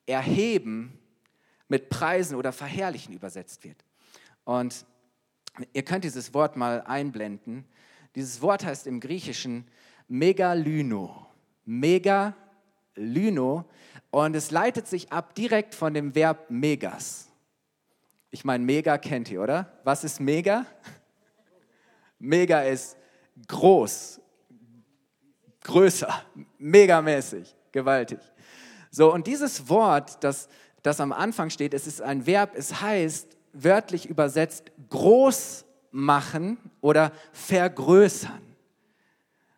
erheben 0.07 0.99
mit 1.69 1.89
Preisen 1.89 2.37
oder 2.37 2.53
Verherrlichen 2.53 3.15
übersetzt 3.15 3.65
wird. 3.65 3.85
Und 4.45 4.85
ihr 5.73 5.83
könnt 5.83 6.05
dieses 6.05 6.35
Wort 6.35 6.57
mal 6.57 6.83
einblenden. 6.83 7.65
Dieses 8.15 8.43
Wort 8.43 8.65
heißt 8.65 8.87
im 8.87 9.01
Griechischen 9.01 9.67
Megalyno. 10.09 11.27
Megalyno. 11.65 13.65
Und 14.11 14.37
es 14.37 14.51
leitet 14.51 14.87
sich 14.87 15.11
ab 15.11 15.35
direkt 15.35 15.75
von 15.75 15.95
dem 15.95 16.15
Verb 16.15 16.51
megas. 16.51 17.29
Ich 18.31 18.45
meine, 18.45 18.65
mega 18.65 18.99
kennt 18.99 19.31
ihr, 19.31 19.43
oder? 19.43 19.79
Was 19.85 20.05
ist 20.05 20.21
mega? 20.21 20.67
Mega 22.19 22.63
ist 22.63 22.97
groß, 23.49 24.21
größer, 25.63 26.23
megamäßig, 26.59 27.55
gewaltig. 27.71 28.21
So, 28.91 29.13
und 29.13 29.27
dieses 29.27 29.69
Wort, 29.69 30.23
das 30.23 30.49
das 30.85 31.01
am 31.01 31.13
Anfang 31.13 31.49
steht, 31.49 31.73
es 31.73 31.87
ist 31.87 32.03
ein 32.03 32.27
Verb, 32.27 32.53
es 32.55 32.83
heißt 32.83 33.37
wörtlich 33.55 34.07
übersetzt 34.07 34.71
groß 34.91 35.65
machen 35.91 36.59
oder 36.83 37.11
vergrößern. 37.33 38.43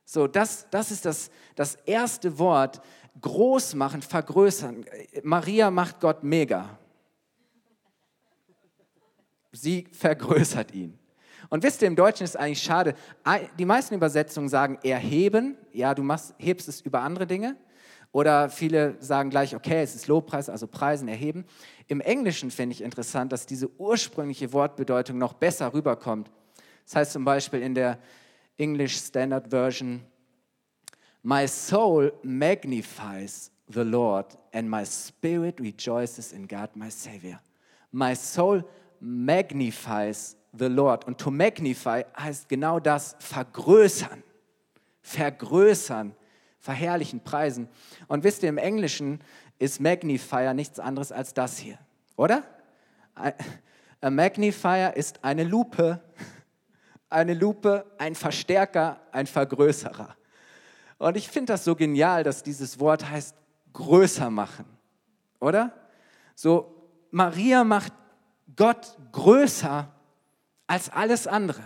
So, 0.04 0.28
das, 0.28 0.70
das 0.70 0.92
ist 0.92 1.04
das, 1.04 1.30
das 1.56 1.74
erste 1.84 2.38
Wort, 2.38 2.80
groß 3.20 3.74
machen, 3.74 4.02
vergrößern. 4.02 4.84
Maria 5.24 5.70
macht 5.72 5.98
Gott 5.98 6.22
mega. 6.22 6.78
Sie 9.50 9.88
vergrößert 9.90 10.72
ihn. 10.72 10.96
Und 11.48 11.64
wisst 11.64 11.82
ihr, 11.82 11.88
im 11.88 11.96
Deutschen 11.96 12.22
ist 12.22 12.30
es 12.30 12.36
eigentlich 12.36 12.62
schade. 12.62 12.94
Die 13.58 13.64
meisten 13.64 13.96
Übersetzungen 13.96 14.48
sagen 14.48 14.78
erheben. 14.84 15.56
Ja, 15.72 15.92
du 15.92 16.04
machst, 16.04 16.34
hebst 16.38 16.68
es 16.68 16.82
über 16.82 17.00
andere 17.00 17.26
Dinge. 17.26 17.56
Oder 18.16 18.48
viele 18.48 18.96
sagen 19.00 19.28
gleich, 19.28 19.54
okay, 19.54 19.82
es 19.82 19.94
ist 19.94 20.06
Lobpreis, 20.06 20.48
also 20.48 20.66
Preisen 20.66 21.06
erheben. 21.06 21.44
Im 21.86 22.00
Englischen 22.00 22.50
finde 22.50 22.72
ich 22.72 22.80
interessant, 22.80 23.30
dass 23.30 23.44
diese 23.44 23.68
ursprüngliche 23.78 24.54
Wortbedeutung 24.54 25.18
noch 25.18 25.34
besser 25.34 25.74
rüberkommt. 25.74 26.30
Das 26.86 26.96
heißt 26.96 27.12
zum 27.12 27.26
Beispiel 27.26 27.60
in 27.60 27.74
der 27.74 27.98
English 28.56 28.96
Standard 28.96 29.50
Version, 29.50 30.00
My 31.22 31.46
soul 31.46 32.10
magnifies 32.22 33.52
the 33.68 33.82
Lord 33.82 34.38
and 34.54 34.70
my 34.70 34.86
spirit 34.86 35.60
rejoices 35.60 36.32
in 36.32 36.48
God, 36.48 36.74
my 36.74 36.90
Savior. 36.90 37.38
My 37.92 38.16
soul 38.16 38.64
magnifies 38.98 40.38
the 40.58 40.68
Lord. 40.68 41.06
Und 41.06 41.18
to 41.18 41.30
magnify 41.30 42.06
heißt 42.18 42.48
genau 42.48 42.80
das, 42.80 43.14
vergrößern, 43.18 44.22
vergrößern, 45.02 46.14
verherrlichen, 46.66 47.20
preisen. 47.20 47.68
Und 48.08 48.24
wisst 48.24 48.42
ihr, 48.42 48.48
im 48.48 48.58
Englischen 48.58 49.20
ist 49.58 49.80
Magnifier 49.80 50.52
nichts 50.52 50.80
anderes 50.80 51.12
als 51.12 51.32
das 51.32 51.58
hier, 51.58 51.78
oder? 52.16 52.42
A 53.14 54.10
Magnifier 54.10 54.94
ist 54.96 55.24
eine 55.24 55.44
Lupe, 55.44 56.02
eine 57.08 57.34
Lupe, 57.34 57.86
ein 57.98 58.16
Verstärker, 58.16 59.00
ein 59.12 59.28
Vergrößerer. 59.28 60.16
Und 60.98 61.16
ich 61.16 61.28
finde 61.28 61.52
das 61.52 61.64
so 61.64 61.76
genial, 61.76 62.24
dass 62.24 62.42
dieses 62.42 62.80
Wort 62.80 63.08
heißt 63.08 63.36
größer 63.72 64.28
machen, 64.28 64.66
oder? 65.38 65.72
So, 66.34 66.90
Maria 67.12 67.62
macht 67.62 67.92
Gott 68.56 68.98
größer 69.12 69.88
als 70.66 70.90
alles 70.90 71.28
andere. 71.28 71.62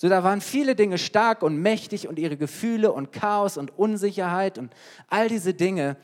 So, 0.00 0.08
da 0.08 0.24
waren 0.24 0.40
viele 0.40 0.74
Dinge 0.74 0.96
stark 0.96 1.42
und 1.42 1.58
mächtig 1.58 2.08
und 2.08 2.18
ihre 2.18 2.38
Gefühle 2.38 2.90
und 2.90 3.12
Chaos 3.12 3.58
und 3.58 3.78
Unsicherheit 3.78 4.56
und 4.56 4.72
all 5.08 5.28
diese 5.28 5.52
Dinge. 5.52 5.98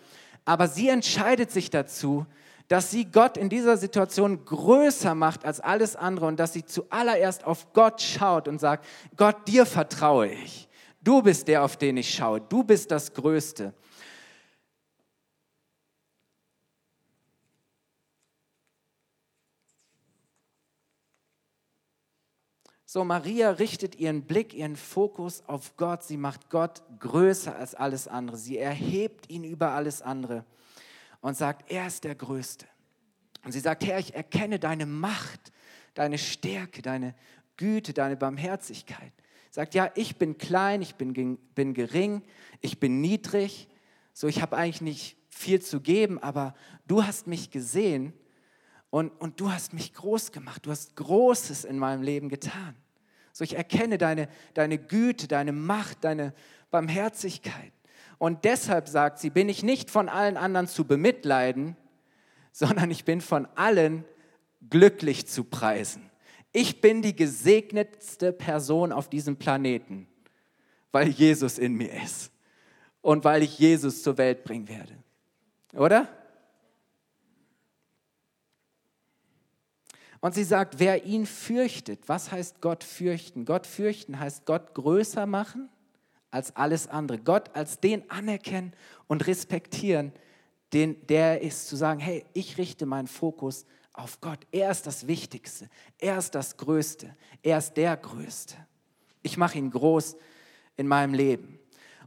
Aber 0.45 0.69
sie 0.69 0.91
entscheidet 0.91 1.51
sich 1.51 1.71
dazu, 1.71 2.27
dass 2.69 2.91
sie 2.91 3.07
Gott 3.07 3.39
in 3.39 3.49
dieser 3.49 3.79
Situation 3.79 4.45
größer 4.45 5.15
macht 5.15 5.47
als 5.47 5.61
alles 5.61 5.97
andere 5.97 6.27
und 6.27 6.39
dass 6.39 6.53
sie 6.53 6.67
zuallererst 6.67 7.47
auf 7.47 7.73
Gott 7.73 8.03
schaut 8.03 8.49
und 8.49 8.61
sagt, 8.61 8.85
Gott, 9.17 9.49
dir 9.49 9.65
vertraue 9.65 10.27
ich. 10.27 10.69
Du 11.03 11.23
bist 11.23 11.49
der, 11.49 11.65
auf 11.65 11.79
den 11.79 11.97
ich 11.97 12.13
schaue. 12.13 12.43
Du 12.43 12.65
bist 12.65 12.91
das 12.91 13.15
Größte. 13.15 13.73
So, 22.97 23.05
Maria 23.05 23.51
richtet 23.51 23.97
ihren 23.97 24.23
Blick, 24.23 24.55
ihren 24.55 24.75
Fokus 24.75 25.43
auf 25.47 25.77
Gott. 25.77 26.03
Sie 26.03 26.17
macht 26.17 26.49
Gott 26.49 26.83
größer 26.99 27.55
als 27.55 27.75
alles 27.75 28.09
andere. 28.09 28.39
Sie 28.39 28.57
erhebt 28.57 29.29
ihn 29.29 29.45
über 29.45 29.73
alles 29.73 30.01
andere 30.01 30.47
und 31.21 31.37
sagt, 31.37 31.71
er 31.71 31.89
ist 31.89 32.05
der 32.05 32.15
Größte. 32.15 32.65
Und 33.45 33.53
sie 33.53 33.61
sagt, 33.61 33.85
Herr, 33.85 33.99
ich 33.99 34.15
erkenne 34.15 34.59
deine 34.59 34.87
Macht, 34.87 35.53
deine 35.93 36.17
Stärke, 36.17 36.81
deine 36.81 37.15
Güte, 37.59 37.93
deine 37.93 38.17
Barmherzigkeit. 38.17 39.13
Sagt, 39.51 39.75
ja, 39.75 39.91
ich 39.95 40.17
bin 40.17 40.39
klein, 40.39 40.81
ich 40.81 40.95
bin, 40.95 41.37
bin 41.55 41.75
gering, 41.75 42.23
ich 42.63 42.81
bin 42.81 43.03
niedrig, 43.03 43.69
so 44.15 44.27
ich 44.27 44.41
habe 44.41 44.57
eigentlich 44.57 44.81
nicht 44.81 45.19
viel 45.29 45.61
zu 45.61 45.83
geben, 45.83 46.19
aber 46.23 46.55
du 46.87 47.05
hast 47.05 47.27
mich 47.27 47.51
gesehen 47.51 48.15
und, 48.89 49.11
und 49.21 49.39
du 49.39 49.53
hast 49.53 49.75
mich 49.75 49.93
groß 49.93 50.33
gemacht. 50.33 50.65
Du 50.65 50.71
hast 50.71 50.97
Großes 50.97 51.67
in 51.67 51.79
meinem 51.79 52.01
Leben 52.01 52.31
getan. 52.31 52.75
So, 53.37 53.45
ich 53.45 53.55
erkenne 53.55 53.99
deine, 53.99 54.31
deine 54.55 54.79
Güte, 54.79 55.29
deine 55.29 55.53
Macht, 55.53 56.05
deine 56.05 56.33
Barmherzigkeit. 56.71 57.71
Und 58.17 58.47
deshalb 58.47 58.89
sagt 58.89 59.19
sie, 59.19 59.29
bin 59.29 59.51
ich 59.51 59.63
nicht 59.63 59.91
von 59.91 60.09
allen 60.09 60.39
anderen 60.39 60.69
zu 60.69 60.87
bemitleiden, 60.87 61.77
sondern 62.51 62.91
ich 62.91 63.05
bin 63.05 63.21
von 63.21 63.47
allen 63.55 64.07
glücklich 64.71 65.27
zu 65.27 65.45
preisen. 65.45 66.11
Ich 66.53 66.81
bin 66.81 67.03
die 67.03 67.15
gesegnetste 67.15 68.33
Person 68.33 68.91
auf 68.91 69.11
diesem 69.11 69.37
Planeten, 69.37 70.09
weil 70.91 71.09
Jesus 71.09 71.59
in 71.59 71.75
mir 71.75 71.93
ist 72.03 72.33
und 73.03 73.23
weil 73.25 73.43
ich 73.43 73.59
Jesus 73.59 74.03
zur 74.03 74.17
Welt 74.17 74.45
bringen 74.45 74.67
werde. 74.67 74.95
Oder? 75.75 76.09
Und 80.27 80.35
sie 80.35 80.43
sagt, 80.43 80.81
wer 80.81 81.05
ihn 81.05 81.25
fürchtet, 81.25 82.09
was 82.09 82.33
heißt 82.33 82.61
Gott 82.61 82.83
fürchten? 82.83 83.45
Gott 83.45 83.65
fürchten 83.65 84.19
heißt 84.19 84.45
Gott 84.45 84.75
größer 84.75 85.25
machen 85.25 85.69
als 86.33 86.57
alles 86.57 86.89
andere. 86.89 87.19
Gott 87.19 87.55
als 87.55 87.79
den 87.79 88.11
anerkennen 88.11 88.73
und 89.07 89.29
respektieren, 89.29 90.13
den, 90.73 91.07
der 91.07 91.43
ist 91.43 91.69
zu 91.69 91.77
sagen, 91.77 92.01
hey, 92.01 92.25
ich 92.33 92.59
richte 92.59 92.87
meinen 92.87 93.07
Fokus 93.07 93.67
auf 93.93 94.21
Gott. 94.21 94.41
Er 94.51 94.73
ist 94.73 94.89
das 94.89 95.07
Wichtigste. 95.07 95.69
Er 95.97 96.19
ist 96.19 96.35
das 96.35 96.57
Größte. 96.57 97.17
Er 97.45 97.59
ist 97.59 97.75
der 97.75 97.97
Größte. 97.97 98.57
Ich 99.23 99.37
mache 99.37 99.59
ihn 99.59 99.71
groß 99.71 100.17
in 100.77 100.89
meinem 100.89 101.15
Leben. 101.15 101.61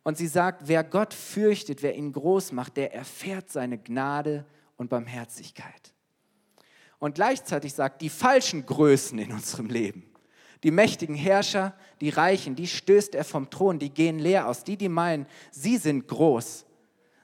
Und 0.04 0.18
sie 0.18 0.28
sagt, 0.28 0.68
wer 0.68 0.84
Gott 0.84 1.14
fürchtet, 1.14 1.84
wer 1.84 1.96
ihn 1.96 2.12
groß 2.12 2.52
macht, 2.52 2.76
der 2.76 2.94
erfährt 2.94 3.50
seine 3.50 3.78
Gnade 3.78 4.46
und 4.76 4.90
Barmherzigkeit. 4.90 5.94
Und 7.00 7.16
gleichzeitig 7.16 7.74
sagt, 7.74 8.02
die 8.02 8.10
falschen 8.10 8.66
Größen 8.66 9.18
in 9.20 9.32
unserem 9.32 9.68
Leben, 9.68 10.04
die 10.64 10.72
mächtigen 10.72 11.16
Herrscher, 11.16 11.74
die 12.02 12.10
Reichen, 12.10 12.56
die 12.56 12.68
stößt 12.68 13.16
er 13.16 13.24
vom 13.24 13.50
Thron, 13.50 13.80
die 13.80 13.90
gehen 13.90 14.20
leer 14.20 14.48
aus. 14.48 14.66
Die, 14.66 14.76
die 14.76 14.90
meinen, 14.90 15.26
sie 15.52 15.78
sind 15.78 16.08
groß, 16.08 16.66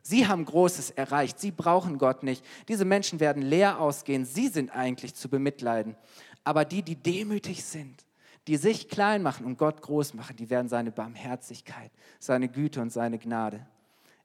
sie 0.02 0.28
haben 0.28 0.46
Großes 0.46 0.92
erreicht, 0.92 1.40
sie 1.40 1.52
brauchen 1.52 1.98
Gott 1.98 2.24
nicht. 2.24 2.46
Diese 2.70 2.86
Menschen 2.86 3.20
werden 3.20 3.44
leer 3.44 3.80
ausgehen, 3.80 4.26
sie 4.26 4.48
sind 4.48 4.72
eigentlich 4.72 5.16
zu 5.16 5.28
bemitleiden. 5.28 5.98
Aber 6.46 6.64
die, 6.64 6.82
die 6.82 6.96
demütig 6.96 7.66
sind, 7.66 8.06
die 8.48 8.58
sich 8.58 8.88
klein 8.88 9.22
machen 9.22 9.46
und 9.46 9.58
Gott 9.58 9.82
groß 9.82 10.14
machen, 10.14 10.38
die 10.38 10.50
werden 10.50 10.70
seine 10.70 10.92
Barmherzigkeit, 10.92 11.92
seine 12.20 12.48
Güte 12.48 12.82
und 12.82 12.92
seine 12.92 13.18
Gnade 13.18 13.66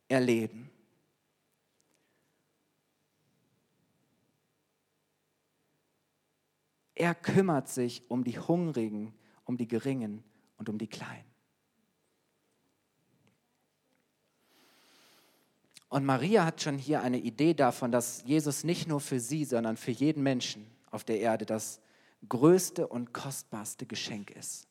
erleben. 0.08 0.70
Er 7.00 7.14
kümmert 7.14 7.66
sich 7.66 8.02
um 8.10 8.24
die 8.24 8.38
Hungrigen, 8.38 9.14
um 9.46 9.56
die 9.56 9.66
Geringen 9.66 10.22
und 10.58 10.68
um 10.68 10.76
die 10.76 10.86
Kleinen. 10.86 11.24
Und 15.88 16.04
Maria 16.04 16.44
hat 16.44 16.60
schon 16.60 16.76
hier 16.76 17.00
eine 17.00 17.16
Idee 17.16 17.54
davon, 17.54 17.90
dass 17.90 18.22
Jesus 18.26 18.64
nicht 18.64 18.86
nur 18.86 19.00
für 19.00 19.18
sie, 19.18 19.46
sondern 19.46 19.78
für 19.78 19.92
jeden 19.92 20.22
Menschen 20.22 20.66
auf 20.90 21.02
der 21.02 21.20
Erde 21.20 21.46
das 21.46 21.80
größte 22.28 22.86
und 22.86 23.14
kostbarste 23.14 23.86
Geschenk 23.86 24.32
ist. 24.32 24.68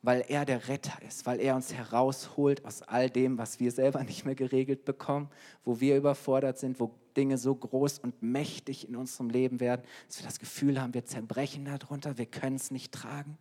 Weil 0.00 0.24
er 0.28 0.44
der 0.44 0.68
Retter 0.68 1.02
ist, 1.02 1.26
weil 1.26 1.40
er 1.40 1.56
uns 1.56 1.72
herausholt 1.72 2.64
aus 2.64 2.82
all 2.82 3.10
dem, 3.10 3.36
was 3.36 3.58
wir 3.58 3.72
selber 3.72 4.04
nicht 4.04 4.24
mehr 4.24 4.36
geregelt 4.36 4.84
bekommen, 4.84 5.28
wo 5.64 5.80
wir 5.80 5.96
überfordert 5.96 6.56
sind, 6.56 6.78
wo 6.78 6.94
Dinge 7.16 7.38
so 7.38 7.54
groß 7.54 7.98
und 7.98 8.22
mächtig 8.22 8.88
in 8.88 8.96
unserem 8.96 9.30
Leben 9.30 9.60
werden, 9.60 9.82
dass 10.06 10.18
wir 10.18 10.26
das 10.26 10.38
Gefühl 10.38 10.80
haben, 10.80 10.94
wir 10.94 11.04
zerbrechen 11.04 11.64
darunter, 11.64 12.18
wir 12.18 12.26
können 12.26 12.56
es 12.56 12.70
nicht 12.70 12.92
tragen. 12.92 13.38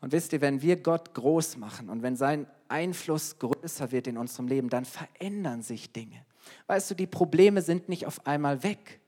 Und 0.00 0.12
wisst 0.12 0.32
ihr, 0.32 0.40
wenn 0.40 0.62
wir 0.62 0.76
Gott 0.76 1.14
groß 1.14 1.56
machen 1.56 1.88
und 1.88 2.02
wenn 2.02 2.14
sein 2.14 2.46
Einfluss 2.68 3.38
größer 3.38 3.90
wird 3.90 4.06
in 4.06 4.16
unserem 4.16 4.46
Leben, 4.46 4.68
dann 4.68 4.84
verändern 4.84 5.62
sich 5.62 5.92
Dinge. 5.92 6.24
Weißt 6.66 6.90
du, 6.90 6.94
die 6.94 7.06
Probleme 7.06 7.62
sind 7.62 7.88
nicht 7.88 8.06
auf 8.06 8.26
einmal 8.26 8.62
weg. 8.62 9.00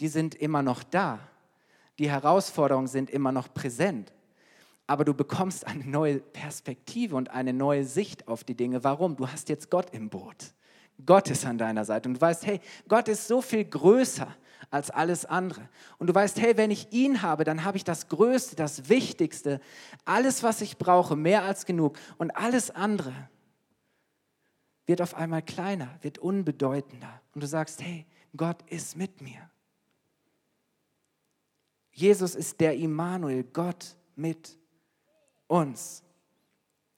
Die 0.00 0.08
sind 0.08 0.34
immer 0.34 0.62
noch 0.62 0.82
da. 0.82 1.20
Die 1.98 2.10
Herausforderungen 2.10 2.88
sind 2.88 3.08
immer 3.08 3.30
noch 3.30 3.54
präsent 3.54 4.12
aber 4.86 5.04
du 5.04 5.14
bekommst 5.14 5.66
eine 5.66 5.84
neue 5.84 6.18
Perspektive 6.18 7.16
und 7.16 7.30
eine 7.30 7.52
neue 7.52 7.84
Sicht 7.84 8.28
auf 8.28 8.44
die 8.44 8.54
Dinge. 8.54 8.84
Warum? 8.84 9.16
Du 9.16 9.28
hast 9.28 9.48
jetzt 9.48 9.70
Gott 9.70 9.90
im 9.94 10.10
Boot. 10.10 10.54
Gott 11.04 11.28
ist 11.30 11.44
an 11.44 11.58
deiner 11.58 11.84
Seite 11.84 12.08
und 12.08 12.14
du 12.14 12.20
weißt, 12.20 12.46
hey, 12.46 12.60
Gott 12.88 13.08
ist 13.08 13.26
so 13.26 13.40
viel 13.40 13.64
größer 13.64 14.28
als 14.70 14.90
alles 14.90 15.24
andere. 15.24 15.68
Und 15.98 16.08
du 16.08 16.14
weißt, 16.14 16.40
hey, 16.40 16.56
wenn 16.56 16.70
ich 16.70 16.92
ihn 16.92 17.22
habe, 17.22 17.44
dann 17.44 17.64
habe 17.64 17.76
ich 17.76 17.84
das 17.84 18.08
Größte, 18.08 18.56
das 18.56 18.88
Wichtigste, 18.88 19.60
alles, 20.04 20.42
was 20.42 20.60
ich 20.60 20.78
brauche, 20.78 21.16
mehr 21.16 21.42
als 21.42 21.66
genug. 21.66 21.98
Und 22.18 22.30
alles 22.36 22.70
andere 22.70 23.12
wird 24.86 25.00
auf 25.00 25.14
einmal 25.14 25.42
kleiner, 25.42 25.98
wird 26.02 26.18
unbedeutender. 26.18 27.20
Und 27.34 27.42
du 27.42 27.46
sagst, 27.46 27.82
hey, 27.82 28.06
Gott 28.36 28.62
ist 28.70 28.96
mit 28.96 29.20
mir. 29.20 29.50
Jesus 31.90 32.34
ist 32.34 32.60
der 32.60 32.74
Immanuel, 32.76 33.44
Gott 33.44 33.96
mit 34.16 34.58
uns. 35.46 36.02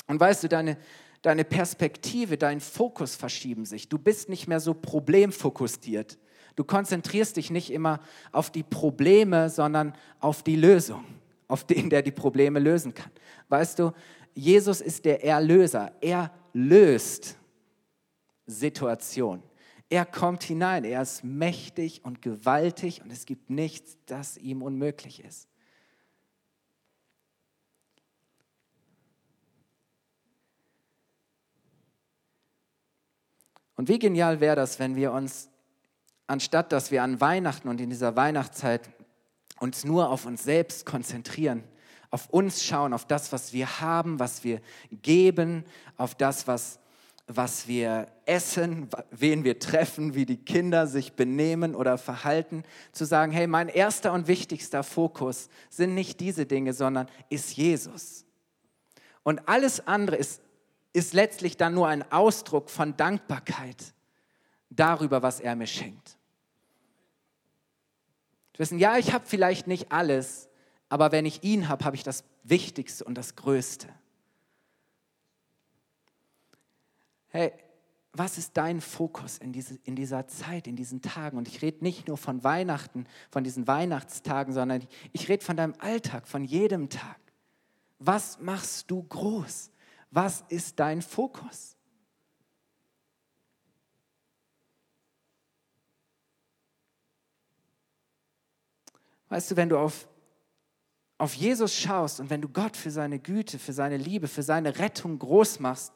Und 0.07 0.21
weißt 0.21 0.45
du, 0.45 0.49
deine, 0.49 0.79
deine 1.23 1.45
Perspektive, 1.45 2.39
dein 2.39 2.61
Fokus 2.61 3.17
verschieben 3.17 3.65
sich. 3.65 3.89
Du 3.89 3.99
bist 3.99 4.29
nicht 4.29 4.47
mehr 4.47 4.61
so 4.61 4.75
problemfokussiert. 4.75 6.19
Du 6.55 6.65
konzentrierst 6.65 7.37
dich 7.37 7.51
nicht 7.51 7.71
immer 7.71 8.01
auf 8.33 8.51
die 8.51 8.63
Probleme, 8.63 9.51
sondern 9.51 9.95
auf 10.21 10.43
die 10.43 10.57
Lösung, 10.57 11.05
auf 11.49 11.65
den, 11.65 11.91
der 11.91 12.03
die 12.03 12.13
Probleme 12.13 12.59
lösen 12.59 12.95
kann. 12.95 13.11
Weißt 13.49 13.79
du, 13.79 13.93
Jesus 14.35 14.81
ist 14.81 15.05
der 15.05 15.25
Erlöser. 15.25 15.93
Er 16.01 16.31
löst 16.53 17.37
Situationen. 18.47 19.43
Er 19.89 20.05
kommt 20.05 20.43
hinein, 20.43 20.85
er 20.85 21.03
ist 21.03 21.23
mächtig 21.23 22.05
und 22.05 22.21
gewaltig 22.21 23.03
und 23.03 23.13
es 23.13 23.25
gibt 23.25 23.51
nichts, 23.51 23.99
das 24.07 24.37
ihm 24.37 24.63
unmöglich 24.63 25.23
ist. 25.23 25.49
Und 33.77 33.89
wie 33.89 33.99
genial 33.99 34.41
wäre 34.41 34.57
das, 34.57 34.79
wenn 34.79 34.97
wir 34.97 35.13
uns, 35.13 35.49
anstatt 36.27 36.73
dass 36.73 36.91
wir 36.91 37.03
an 37.03 37.21
Weihnachten 37.21 37.69
und 37.69 37.81
in 37.81 37.91
dieser 37.91 38.17
Weihnachtszeit 38.17 38.89
uns 39.61 39.85
nur 39.85 40.11
auf 40.11 40.27
uns 40.27 40.45
selbst 40.45 40.87
konzentrieren, 40.87 41.63
auf 42.11 42.29
uns 42.31 42.65
schauen, 42.65 42.93
auf 42.93 43.07
das, 43.07 43.33
was 43.33 43.53
wir 43.53 43.81
haben, 43.81 44.19
was 44.19 44.45
wir 44.45 44.61
geben, 44.91 45.65
auf 45.97 46.15
das, 46.15 46.47
was, 46.47 46.79
was 47.27 47.67
wir 47.69 48.07
essen, 48.25 48.89
wen 49.11 49.45
wir 49.45 49.59
treffen, 49.59 50.15
wie 50.15 50.27
die 50.27 50.37
Kinder 50.37 50.87
sich 50.87 51.15
benehmen 51.15 51.75
oder 51.75 51.99
verhalten, 51.99 52.63
zu 52.93 53.05
sagen, 53.05 53.33
hey, 53.33 53.47
mein 53.47 53.69
erster 53.69 54.13
und 54.13 54.29
wichtigster 54.29 54.83
Fokus 54.83 55.49
sind 55.69 55.95
nicht 55.95 56.21
diese 56.21 56.47
Dinge, 56.47 56.73
sondern 56.73 57.09
ist 57.29 57.57
Jesus. 57.57 58.25
Und 59.23 59.49
alles 59.49 59.87
andere 59.87 60.17
ist 60.17 60.41
ist 60.97 61.13
letztlich 61.13 61.59
dann 61.59 61.75
nur 61.75 61.89
ein 61.89 62.11
Ausdruck 62.11 62.71
von 62.71 62.97
Dankbarkeit 62.97 63.93
darüber, 64.71 65.23
was 65.23 65.41
er 65.41 65.55
mir 65.55 65.67
schenkt. 65.67 66.17
Wir 68.55 68.61
wissen, 68.61 68.79
ja, 68.79 68.97
ich 68.97 69.13
habe 69.13 69.27
vielleicht 69.27 69.67
nicht 69.67 69.93
alles, 69.93 70.49
aber 70.89 71.13
wenn 71.13 71.27
ich 71.27 71.45
ihn 71.45 71.69
habe, 71.69 71.85
habe 71.85 71.97
ich 71.97 72.03
das 72.03 72.25
Wichtigste 72.45 73.05
und 73.05 73.15
das 73.15 73.37
Größte. 73.37 73.89
Hey, 77.29 77.53
was 78.15 78.39
ist 78.39 78.57
dein 78.57 78.81
Fokus 78.81 79.37
in, 79.37 79.53
diese, 79.53 79.79
in 79.85 79.97
dieser 79.97 80.27
Zeit, 80.27 80.67
in 80.67 80.77
diesen 80.77 81.03
Tagen? 81.03 81.37
Und 81.37 81.47
ich 81.47 81.61
rede 81.61 81.85
nicht 81.85 82.09
nur 82.09 82.17
von 82.17 82.43
Weihnachten, 82.43 83.07
von 83.31 83.45
diesen 83.45 83.67
Weihnachtstagen, 83.67 84.55
sondern 84.55 84.81
ich, 84.81 84.89
ich 85.13 85.29
rede 85.29 85.45
von 85.45 85.59
deinem 85.59 85.75
Alltag, 85.79 86.27
von 86.27 86.43
jedem 86.43 86.89
Tag. 86.89 87.21
Was 87.99 88.41
machst 88.41 88.91
du 88.91 89.03
groß? 89.03 89.71
Was 90.17 90.43
ist 90.49 90.81
dein 90.81 91.03
Fokus? 91.03 91.77
Weißt 99.29 99.51
du, 99.51 99.57
wenn 99.57 99.69
du 99.69 99.77
auf, 99.77 100.09
auf 101.19 101.35
Jesus 101.35 101.75
schaust 101.75 102.19
und 102.21 102.31
wenn 102.31 102.41
du 102.41 102.49
Gott 102.49 102.79
für 102.79 102.91
seine 102.91 103.19
Güte, 103.19 103.59
für 103.59 103.75
seine 103.75 103.99
Liebe, 103.99 104.27
für 104.27 104.43
seine 104.43 104.79
Rettung 104.79 105.19
groß 105.19 105.61
machst, 105.61 105.93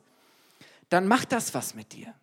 dann 0.91 1.09
macht 1.09 1.33
das 1.33 1.55
was 1.55 1.75
mit 1.75 1.95
dir. 1.95 2.15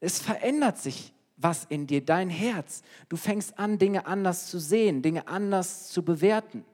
Es 0.00 0.18
verändert 0.18 0.78
sich 0.78 1.14
was 1.36 1.66
in 1.66 1.86
dir, 1.86 2.04
dein 2.04 2.30
Herz. 2.30 2.82
Du 3.08 3.16
fängst 3.16 3.60
an, 3.60 3.78
Dinge 3.78 4.06
anders 4.06 4.48
zu 4.48 4.58
sehen, 4.58 5.02
Dinge 5.02 5.28
anders 5.28 5.86
zu 5.90 6.04
bewerten. 6.04 6.64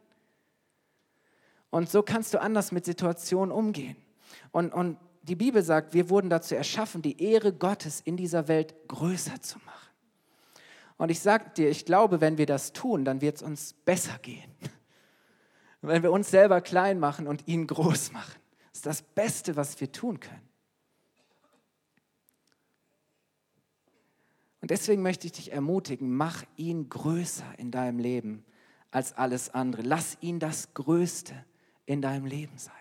Und 1.68 1.90
so 1.90 2.02
kannst 2.02 2.32
du 2.32 2.40
anders 2.40 2.72
mit 2.72 2.86
Situationen 2.86 3.52
umgehen. 3.52 3.98
Und, 4.52 4.72
und 4.72 4.98
die 5.22 5.36
Bibel 5.36 5.62
sagt, 5.62 5.94
wir 5.94 6.08
wurden 6.10 6.30
dazu 6.30 6.54
erschaffen, 6.54 7.02
die 7.02 7.22
Ehre 7.22 7.52
Gottes 7.52 8.00
in 8.00 8.16
dieser 8.16 8.48
Welt 8.48 8.74
größer 8.88 9.40
zu 9.40 9.58
machen. 9.58 9.90
Und 10.96 11.10
ich 11.10 11.20
sage 11.20 11.50
dir, 11.56 11.70
ich 11.70 11.84
glaube, 11.84 12.20
wenn 12.20 12.36
wir 12.36 12.46
das 12.46 12.72
tun, 12.72 13.04
dann 13.04 13.20
wird 13.20 13.36
es 13.36 13.42
uns 13.42 13.72
besser 13.72 14.18
gehen. 14.18 14.54
Wenn 15.82 16.02
wir 16.02 16.12
uns 16.12 16.30
selber 16.30 16.60
klein 16.60 16.98
machen 16.98 17.26
und 17.26 17.48
ihn 17.48 17.66
groß 17.66 18.12
machen. 18.12 18.38
Ist 18.70 18.84
das 18.84 19.00
Beste, 19.00 19.56
was 19.56 19.80
wir 19.80 19.90
tun 19.90 20.20
können. 20.20 20.46
Und 24.60 24.70
deswegen 24.70 25.00
möchte 25.00 25.26
ich 25.26 25.32
dich 25.32 25.52
ermutigen, 25.52 26.14
mach 26.14 26.44
ihn 26.56 26.90
größer 26.90 27.58
in 27.58 27.70
deinem 27.70 27.98
Leben 27.98 28.44
als 28.90 29.14
alles 29.14 29.54
andere. 29.54 29.80
Lass 29.80 30.18
ihn 30.20 30.38
das 30.38 30.74
Größte 30.74 31.34
in 31.86 32.02
deinem 32.02 32.26
Leben 32.26 32.58
sein. 32.58 32.74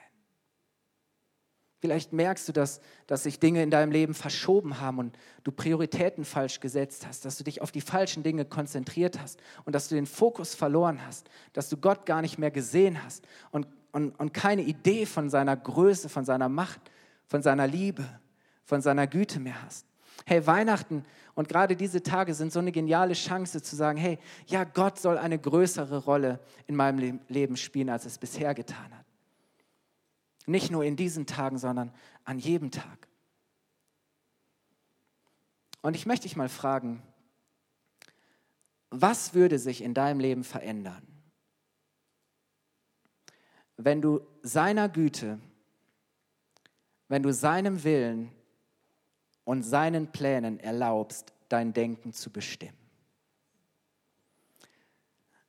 Vielleicht 1.80 2.12
merkst 2.12 2.48
du, 2.48 2.52
dass, 2.52 2.82
dass 3.08 3.24
sich 3.24 3.39
Dinge 3.39 3.63
in 3.63 3.72
deinem 3.72 3.92
Leben 3.92 4.13
verschoben 4.13 4.82
haben 4.82 5.00
und 5.00 5.18
du 5.44 5.52
Prioritäten 5.52 6.26
falsch 6.26 6.60
gesetzt 6.60 7.08
hast, 7.08 7.24
dass 7.24 7.38
du 7.38 7.46
dich 7.46 7.62
auf 7.62 7.72
die 7.72 7.80
falschen 7.80 8.22
Dinge 8.22 8.44
konzentriert 8.44 9.20
hast 9.20 9.39
und 9.63 9.74
dass 9.74 9.88
du 9.88 9.96
den 9.96 10.06
Fokus 10.06 10.56
verloren 10.56 11.00
hast, 11.06 11.30
dass 11.54 11.70
du 11.70 11.78
Gott 11.78 12.06
gar 12.06 12.22
nicht 12.22 12.38
mehr 12.38 12.52
gesehen 12.52 13.02
hast 13.04 13.26
und, 13.52 13.65
und, 13.94 14.12
und 14.20 14.34
keine 14.34 14.63
Idee 14.63 15.06
von 15.06 15.30
seiner 15.30 15.56
Größe, 15.56 16.10
von 16.10 16.26
seiner 16.26 16.50
Macht, 16.50 16.82
von 17.28 17.42
seiner 17.42 17.65
Liebe, 17.65 18.04
von 18.65 18.82
seiner 18.82 19.08
Güte 19.08 19.39
mehr 19.39 19.62
hast. 19.63 19.86
Hey, 20.26 20.46
Weihnachten 20.46 21.06
und 21.34 21.48
gerade 21.48 21.78
diese 21.78 22.04
Tage 22.04 22.34
sind 22.34 22.52
so 22.52 22.60
eine 22.60 22.74
geniale 22.74 23.13
Chance 23.13 23.62
zu 23.62 23.78
sagen, 23.78 23.98
hey, 23.98 24.20
ja, 24.48 24.65
Gott 24.65 25.00
soll 25.00 25.18
eine 25.18 25.39
größere 25.39 26.00
Rolle 26.00 26.42
in 26.68 26.76
meinem 26.76 27.22
Leben 27.30 27.56
spielen, 27.56 27.89
als 27.89 28.06
es 28.06 28.18
bisher 28.18 28.54
getan 28.54 28.94
hat. 28.98 28.98
Nicht 30.49 30.71
nur 30.71 30.83
in 30.83 30.95
diesen 30.95 31.27
Tagen, 31.27 31.59
sondern 31.59 31.93
an 32.23 32.39
jedem 32.39 32.71
Tag. 32.71 33.07
Und 35.83 35.95
ich 35.95 36.07
möchte 36.07 36.23
dich 36.23 36.35
mal 36.35 36.49
fragen, 36.49 37.03
was 38.89 39.35
würde 39.35 39.59
sich 39.59 39.83
in 39.83 39.93
deinem 39.93 40.19
Leben 40.19 40.43
verändern, 40.43 41.05
wenn 43.77 44.01
du 44.01 44.21
seiner 44.41 44.89
Güte, 44.89 45.39
wenn 47.09 47.21
du 47.21 47.31
seinem 47.31 47.83
Willen 47.83 48.31
und 49.43 49.62
seinen 49.62 50.12
Plänen 50.12 50.59
erlaubst, 50.59 51.31
dein 51.49 51.73
Denken 51.73 52.12
zu 52.12 52.31
bestimmen? 52.31 52.73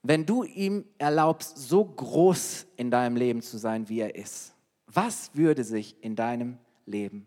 Wenn 0.02 0.26
du 0.26 0.44
ihm 0.44 0.84
erlaubst, 0.98 1.56
so 1.56 1.86
groß 1.86 2.66
in 2.76 2.90
deinem 2.90 3.16
Leben 3.16 3.40
zu 3.40 3.56
sein, 3.56 3.88
wie 3.88 4.00
er 4.00 4.14
ist, 4.14 4.54
was 4.92 5.35
würde 5.35 5.64
sich 5.64 6.03
in 6.03 6.16
deinem 6.16 6.59
Leben 6.85 7.26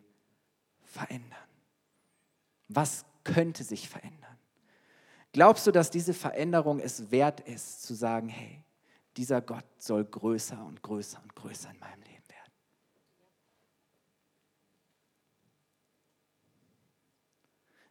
verändern? 0.82 1.38
Was 2.68 3.06
könnte 3.24 3.64
sich 3.64 3.88
verändern? 3.88 4.38
Glaubst 5.32 5.66
du, 5.66 5.72
dass 5.72 5.90
diese 5.90 6.14
Veränderung 6.14 6.80
es 6.80 7.10
wert 7.10 7.40
ist, 7.42 7.84
zu 7.84 7.94
sagen, 7.94 8.28
hey, 8.28 8.64
dieser 9.18 9.42
Gott 9.42 9.66
soll 9.78 10.04
größer 10.04 10.64
und 10.64 10.82
größer 10.84 11.22
und 11.24 11.36
größer 11.36 11.72
in 11.72 11.80
meinem 11.80 12.02
Leben 12.02 12.30
werden? 12.30 12.52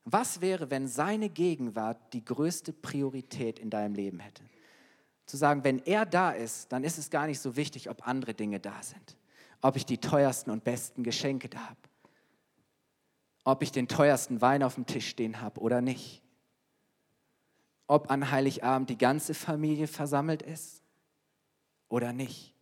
Was 0.04 0.40
wäre, 0.40 0.70
wenn 0.70 0.87
seine 0.87 1.30
Gegenwart 1.30 2.12
die 2.12 2.24
größte 2.24 2.72
Priorität 2.72 3.58
in 3.58 3.70
deinem 3.70 3.94
Leben 3.94 4.20
hätte? 4.20 4.44
Zu 5.26 5.37
sagen, 5.37 5.64
wenn 5.64 5.78
er 5.78 6.04
da 6.04 6.32
ist, 6.32 6.70
dann 6.72 6.85
ist 6.85 6.98
es 6.98 7.08
gar 7.08 7.26
nicht 7.26 7.40
so 7.40 7.56
wichtig, 7.56 7.88
ob 7.88 8.06
andere 8.06 8.35
Dinge 8.35 8.61
da 8.61 8.82
sind 8.82 9.16
ob 9.62 9.77
ich 9.77 9.87
die 9.87 9.98
teuersten 9.98 10.51
und 10.51 10.64
besten 10.64 11.03
Geschenke 11.03 11.48
da 11.48 11.61
habe, 11.61 11.81
ob 13.44 13.62
ich 13.62 13.72
den 13.72 13.88
teuersten 13.88 14.40
Wein 14.40 14.62
auf 14.62 14.75
dem 14.75 14.87
Tisch 14.87 15.09
stehen 15.09 15.40
habe 15.40 15.61
oder 15.61 15.81
nicht, 15.81 16.22
ob 17.87 18.11
an 18.11 18.31
Heiligabend 18.31 18.90
die 18.90 18.98
ganze 18.98 19.35
Familie 19.35 19.87
versammelt 19.87 20.42
ist 20.42 20.83
oder 21.88 22.12
nicht. 22.12 22.55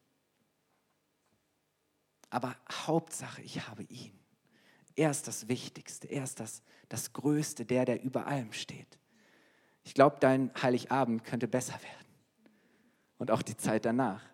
Aber 2.29 2.55
Hauptsache, 2.71 3.43
ich 3.43 3.67
habe 3.67 3.83
ihn. 3.85 4.13
Er 4.95 5.11
ist 5.11 5.27
das 5.27 5.49
Wichtigste, 5.49 6.07
er 6.07 6.25
ist 6.25 6.39
das, 6.39 6.63
das 6.89 7.13
Größte, 7.13 7.65
der, 7.65 7.85
der 7.85 8.03
über 8.03 8.27
allem 8.27 8.53
steht. 8.53 8.99
Ich 9.83 9.95
glaube, 9.95 10.19
dein 10.21 10.51
Heiligabend 10.61 11.25
könnte 11.25 11.49
besser 11.49 11.75
werden. 11.75 12.07
Und 13.19 13.31
auch 13.31 13.43
die 13.43 13.57
Zeit 13.57 13.85
danach. 13.85 14.30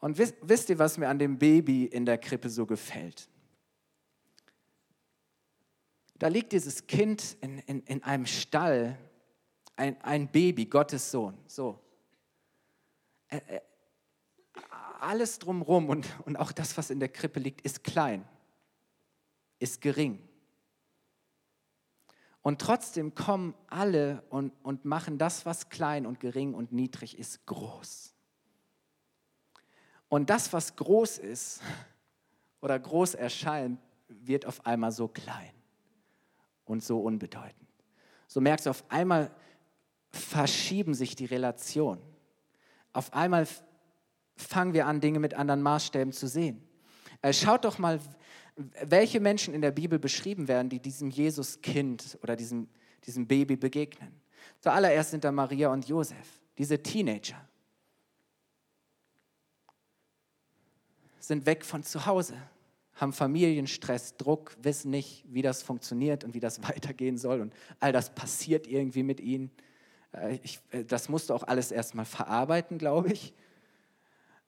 Und 0.00 0.18
wisst, 0.18 0.36
wisst 0.42 0.68
ihr, 0.68 0.78
was 0.78 0.98
mir 0.98 1.08
an 1.08 1.18
dem 1.18 1.38
Baby 1.38 1.84
in 1.84 2.04
der 2.04 2.18
Krippe 2.18 2.50
so 2.50 2.66
gefällt? 2.66 3.28
Da 6.18 6.28
liegt 6.28 6.52
dieses 6.52 6.86
Kind 6.86 7.36
in, 7.40 7.58
in, 7.60 7.80
in 7.82 8.02
einem 8.02 8.26
Stall, 8.26 8.98
ein, 9.76 10.00
ein 10.02 10.28
Baby, 10.28 10.66
Gottes 10.66 11.10
Sohn. 11.10 11.36
So. 11.46 11.78
Alles 15.00 15.38
drumherum 15.38 15.88
und, 15.88 16.06
und 16.24 16.36
auch 16.36 16.52
das, 16.52 16.76
was 16.78 16.90
in 16.90 17.00
der 17.00 17.10
Krippe 17.10 17.40
liegt, 17.40 17.60
ist 17.62 17.84
klein, 17.84 18.26
ist 19.58 19.80
gering. 19.80 20.26
Und 22.40 22.60
trotzdem 22.60 23.14
kommen 23.14 23.54
alle 23.66 24.22
und, 24.30 24.52
und 24.62 24.84
machen 24.84 25.18
das, 25.18 25.44
was 25.44 25.68
klein 25.68 26.06
und 26.06 26.20
gering 26.20 26.54
und 26.54 26.72
niedrig 26.72 27.18
ist, 27.18 27.44
groß. 27.44 28.15
Und 30.08 30.30
das, 30.30 30.52
was 30.52 30.76
groß 30.76 31.18
ist 31.18 31.60
oder 32.60 32.78
groß 32.78 33.14
erscheint, 33.14 33.80
wird 34.08 34.46
auf 34.46 34.64
einmal 34.64 34.92
so 34.92 35.08
klein 35.08 35.52
und 36.64 36.82
so 36.82 37.00
unbedeutend. 37.00 37.68
So 38.26 38.40
merkst 38.40 38.66
du, 38.66 38.70
auf 38.70 38.84
einmal 38.88 39.30
verschieben 40.10 40.94
sich 40.94 41.16
die 41.16 41.26
Relationen. 41.26 42.02
Auf 42.92 43.12
einmal 43.12 43.46
fangen 44.36 44.74
wir 44.74 44.86
an, 44.86 45.00
Dinge 45.00 45.18
mit 45.18 45.34
anderen 45.34 45.62
Maßstäben 45.62 46.12
zu 46.12 46.26
sehen. 46.28 46.62
Äh, 47.22 47.32
schaut 47.32 47.64
doch 47.64 47.78
mal, 47.78 48.00
welche 48.82 49.20
Menschen 49.20 49.54
in 49.54 49.60
der 49.60 49.70
Bibel 49.70 49.98
beschrieben 49.98 50.48
werden, 50.48 50.68
die 50.68 50.80
diesem 50.80 51.10
Jesuskind 51.10 52.18
oder 52.22 52.36
diesem, 52.36 52.68
diesem 53.04 53.26
Baby 53.26 53.56
begegnen. 53.56 54.20
Zuallererst 54.60 55.10
sind 55.10 55.24
da 55.24 55.32
Maria 55.32 55.70
und 55.72 55.86
Josef, 55.86 56.40
diese 56.56 56.82
Teenager. 56.82 57.45
Sind 61.26 61.44
weg 61.44 61.64
von 61.64 61.82
zu 61.82 62.06
Hause, 62.06 62.36
haben 62.94 63.12
Familienstress, 63.12 64.16
Druck, 64.16 64.56
wissen 64.62 64.92
nicht, 64.92 65.24
wie 65.26 65.42
das 65.42 65.60
funktioniert 65.60 66.22
und 66.22 66.34
wie 66.34 66.40
das 66.40 66.62
weitergehen 66.68 67.18
soll. 67.18 67.40
Und 67.40 67.52
all 67.80 67.90
das 67.92 68.14
passiert 68.14 68.68
irgendwie 68.68 69.02
mit 69.02 69.18
ihnen. 69.18 69.50
Äh, 70.12 70.38
ich, 70.44 70.60
äh, 70.70 70.84
das 70.84 71.08
musst 71.08 71.30
du 71.30 71.34
auch 71.34 71.42
alles 71.42 71.72
erstmal 71.72 72.04
verarbeiten, 72.04 72.78
glaube 72.78 73.12
ich. 73.12 73.34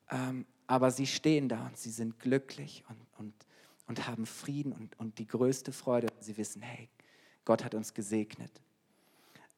Ähm, 0.08 0.46
aber 0.68 0.92
sie 0.92 1.08
stehen 1.08 1.48
da 1.48 1.66
und 1.66 1.76
sie 1.76 1.90
sind 1.90 2.20
glücklich 2.20 2.84
und, 2.88 3.00
und, 3.18 3.34
und 3.88 4.06
haben 4.06 4.24
Frieden 4.24 4.70
und, 4.70 4.96
und 5.00 5.18
die 5.18 5.26
größte 5.26 5.72
Freude. 5.72 6.06
Sie 6.20 6.36
wissen, 6.36 6.62
hey, 6.62 6.88
Gott 7.44 7.64
hat 7.64 7.74
uns 7.74 7.92
gesegnet. 7.92 8.52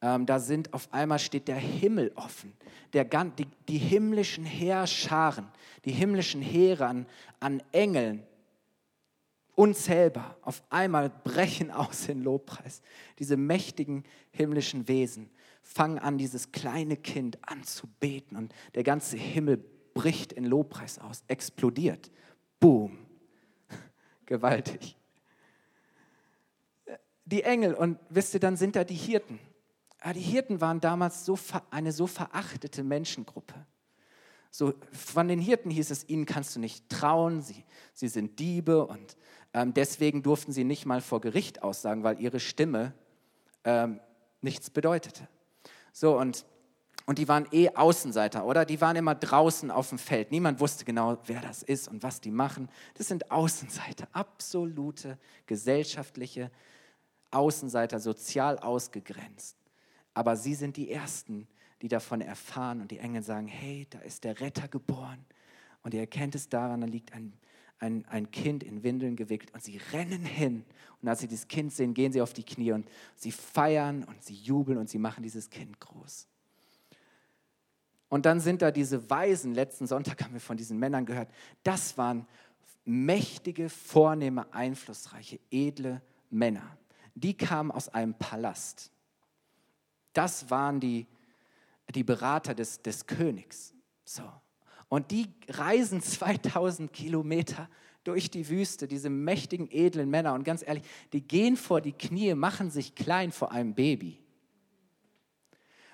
Ähm, 0.01 0.25
da 0.25 0.39
sind 0.39 0.73
auf 0.73 0.91
einmal 0.91 1.19
steht 1.19 1.47
der 1.47 1.57
Himmel 1.57 2.11
offen. 2.15 2.53
Der, 2.93 3.05
die, 3.05 3.47
die 3.67 3.77
himmlischen 3.77 4.45
Heerscharen, 4.45 5.47
die 5.85 5.91
himmlischen 5.91 6.41
Heere 6.41 6.87
an, 6.87 7.05
an 7.39 7.61
Engeln, 7.71 8.23
unzählbar, 9.55 10.37
auf 10.41 10.63
einmal 10.69 11.09
brechen 11.09 11.71
aus 11.71 12.09
in 12.09 12.23
Lobpreis. 12.23 12.81
Diese 13.19 13.37
mächtigen 13.37 14.03
himmlischen 14.31 14.87
Wesen 14.87 15.29
fangen 15.61 15.99
an, 15.99 16.17
dieses 16.17 16.51
kleine 16.51 16.97
Kind 16.97 17.37
anzubeten 17.47 18.35
und 18.35 18.53
der 18.73 18.83
ganze 18.83 19.17
Himmel 19.17 19.63
bricht 19.93 20.33
in 20.33 20.45
Lobpreis 20.45 20.97
aus, 20.97 21.23
explodiert. 21.27 22.11
Boom. 22.59 23.05
Gewaltig. 24.25 24.97
Die 27.25 27.43
Engel, 27.43 27.75
und 27.75 27.99
wisst 28.09 28.33
ihr, 28.33 28.39
dann 28.39 28.57
sind 28.57 28.75
da 28.75 28.83
die 28.83 28.95
Hirten. 28.95 29.39
Ah, 30.03 30.13
die 30.13 30.19
Hirten 30.19 30.61
waren 30.61 30.81
damals 30.81 31.25
so 31.25 31.37
eine 31.69 31.91
so 31.91 32.07
verachtete 32.07 32.83
Menschengruppe. 32.83 33.53
So, 34.49 34.73
von 34.91 35.27
den 35.27 35.39
Hirten 35.39 35.69
hieß 35.69 35.91
es, 35.91 36.09
ihnen 36.09 36.25
kannst 36.25 36.55
du 36.55 36.59
nicht 36.59 36.89
trauen, 36.89 37.41
sie, 37.41 37.63
sie 37.93 38.07
sind 38.07 38.39
Diebe 38.39 38.85
und 38.85 39.15
ähm, 39.53 39.73
deswegen 39.73 40.23
durften 40.23 40.51
sie 40.51 40.63
nicht 40.63 40.87
mal 40.87 41.01
vor 41.01 41.21
Gericht 41.21 41.61
aussagen, 41.61 42.03
weil 42.03 42.19
ihre 42.19 42.39
Stimme 42.39 42.93
ähm, 43.63 43.99
nichts 44.41 44.71
bedeutete. 44.71 45.29
So, 45.93 46.17
und, 46.17 46.45
und 47.05 47.19
die 47.19 47.27
waren 47.27 47.47
eh 47.51 47.69
Außenseiter, 47.69 48.43
oder? 48.43 48.65
Die 48.65 48.81
waren 48.81 48.95
immer 48.95 49.13
draußen 49.13 49.69
auf 49.69 49.89
dem 49.89 49.99
Feld. 49.99 50.31
Niemand 50.31 50.59
wusste 50.59 50.83
genau, 50.83 51.19
wer 51.27 51.41
das 51.41 51.61
ist 51.61 51.87
und 51.87 52.01
was 52.01 52.21
die 52.21 52.31
machen. 52.31 52.69
Das 52.95 53.07
sind 53.07 53.29
Außenseiter, 53.29 54.07
absolute 54.13 55.19
gesellschaftliche 55.45 56.49
Außenseiter, 57.29 57.99
sozial 57.99 58.57
ausgegrenzt. 58.57 59.60
Aber 60.13 60.35
sie 60.35 60.55
sind 60.55 60.77
die 60.77 60.91
Ersten, 60.91 61.47
die 61.81 61.87
davon 61.87 62.21
erfahren 62.21 62.81
und 62.81 62.91
die 62.91 62.99
Engel 62.99 63.23
sagen, 63.23 63.47
hey, 63.47 63.87
da 63.89 63.99
ist 63.99 64.23
der 64.23 64.39
Retter 64.39 64.67
geboren. 64.67 65.25
Und 65.83 65.93
ihr 65.93 66.01
erkennt 66.01 66.35
es 66.35 66.49
daran, 66.49 66.81
da 66.81 66.87
liegt 66.87 67.13
ein, 67.13 67.33
ein, 67.79 68.05
ein 68.07 68.29
Kind 68.29 68.63
in 68.63 68.83
Windeln 68.83 69.15
gewickelt 69.15 69.53
und 69.53 69.63
sie 69.63 69.79
rennen 69.91 70.23
hin. 70.23 70.63
Und 71.01 71.07
als 71.07 71.21
sie 71.21 71.27
dieses 71.27 71.47
Kind 71.47 71.73
sehen, 71.73 71.93
gehen 71.93 72.11
sie 72.11 72.21
auf 72.21 72.33
die 72.33 72.43
Knie 72.43 72.73
und 72.73 72.87
sie 73.15 73.31
feiern 73.31 74.03
und 74.03 74.23
sie 74.23 74.35
jubeln 74.35 74.77
und 74.77 74.89
sie 74.89 74.99
machen 74.99 75.23
dieses 75.23 75.49
Kind 75.49 75.79
groß. 75.79 76.27
Und 78.09 78.25
dann 78.25 78.39
sind 78.41 78.61
da 78.61 78.71
diese 78.71 79.09
Weisen, 79.09 79.55
letzten 79.55 79.87
Sonntag 79.87 80.21
haben 80.21 80.33
wir 80.33 80.41
von 80.41 80.57
diesen 80.57 80.77
Männern 80.77 81.05
gehört, 81.05 81.29
das 81.63 81.97
waren 81.97 82.27
mächtige, 82.83 83.69
vornehme, 83.69 84.53
einflussreiche, 84.53 85.39
edle 85.49 86.01
Männer. 86.29 86.77
Die 87.15 87.35
kamen 87.35 87.71
aus 87.71 87.89
einem 87.89 88.13
Palast. 88.13 88.91
Das 90.13 90.49
waren 90.49 90.79
die, 90.79 91.07
die 91.93 92.03
Berater 92.03 92.53
des, 92.53 92.81
des 92.81 93.05
Königs. 93.05 93.73
So. 94.03 94.23
Und 94.89 95.11
die 95.11 95.27
reisen 95.47 96.01
2000 96.01 96.91
Kilometer 96.91 97.69
durch 98.03 98.31
die 98.31 98.49
Wüste, 98.49 98.87
diese 98.87 99.09
mächtigen, 99.09 99.69
edlen 99.71 100.09
Männer. 100.09 100.33
Und 100.33 100.43
ganz 100.43 100.63
ehrlich, 100.65 100.83
die 101.13 101.21
gehen 101.21 101.55
vor 101.55 101.81
die 101.81 101.93
Knie, 101.93 102.33
machen 102.33 102.71
sich 102.71 102.95
klein 102.95 103.31
vor 103.31 103.51
einem 103.51 103.75
Baby. 103.75 104.19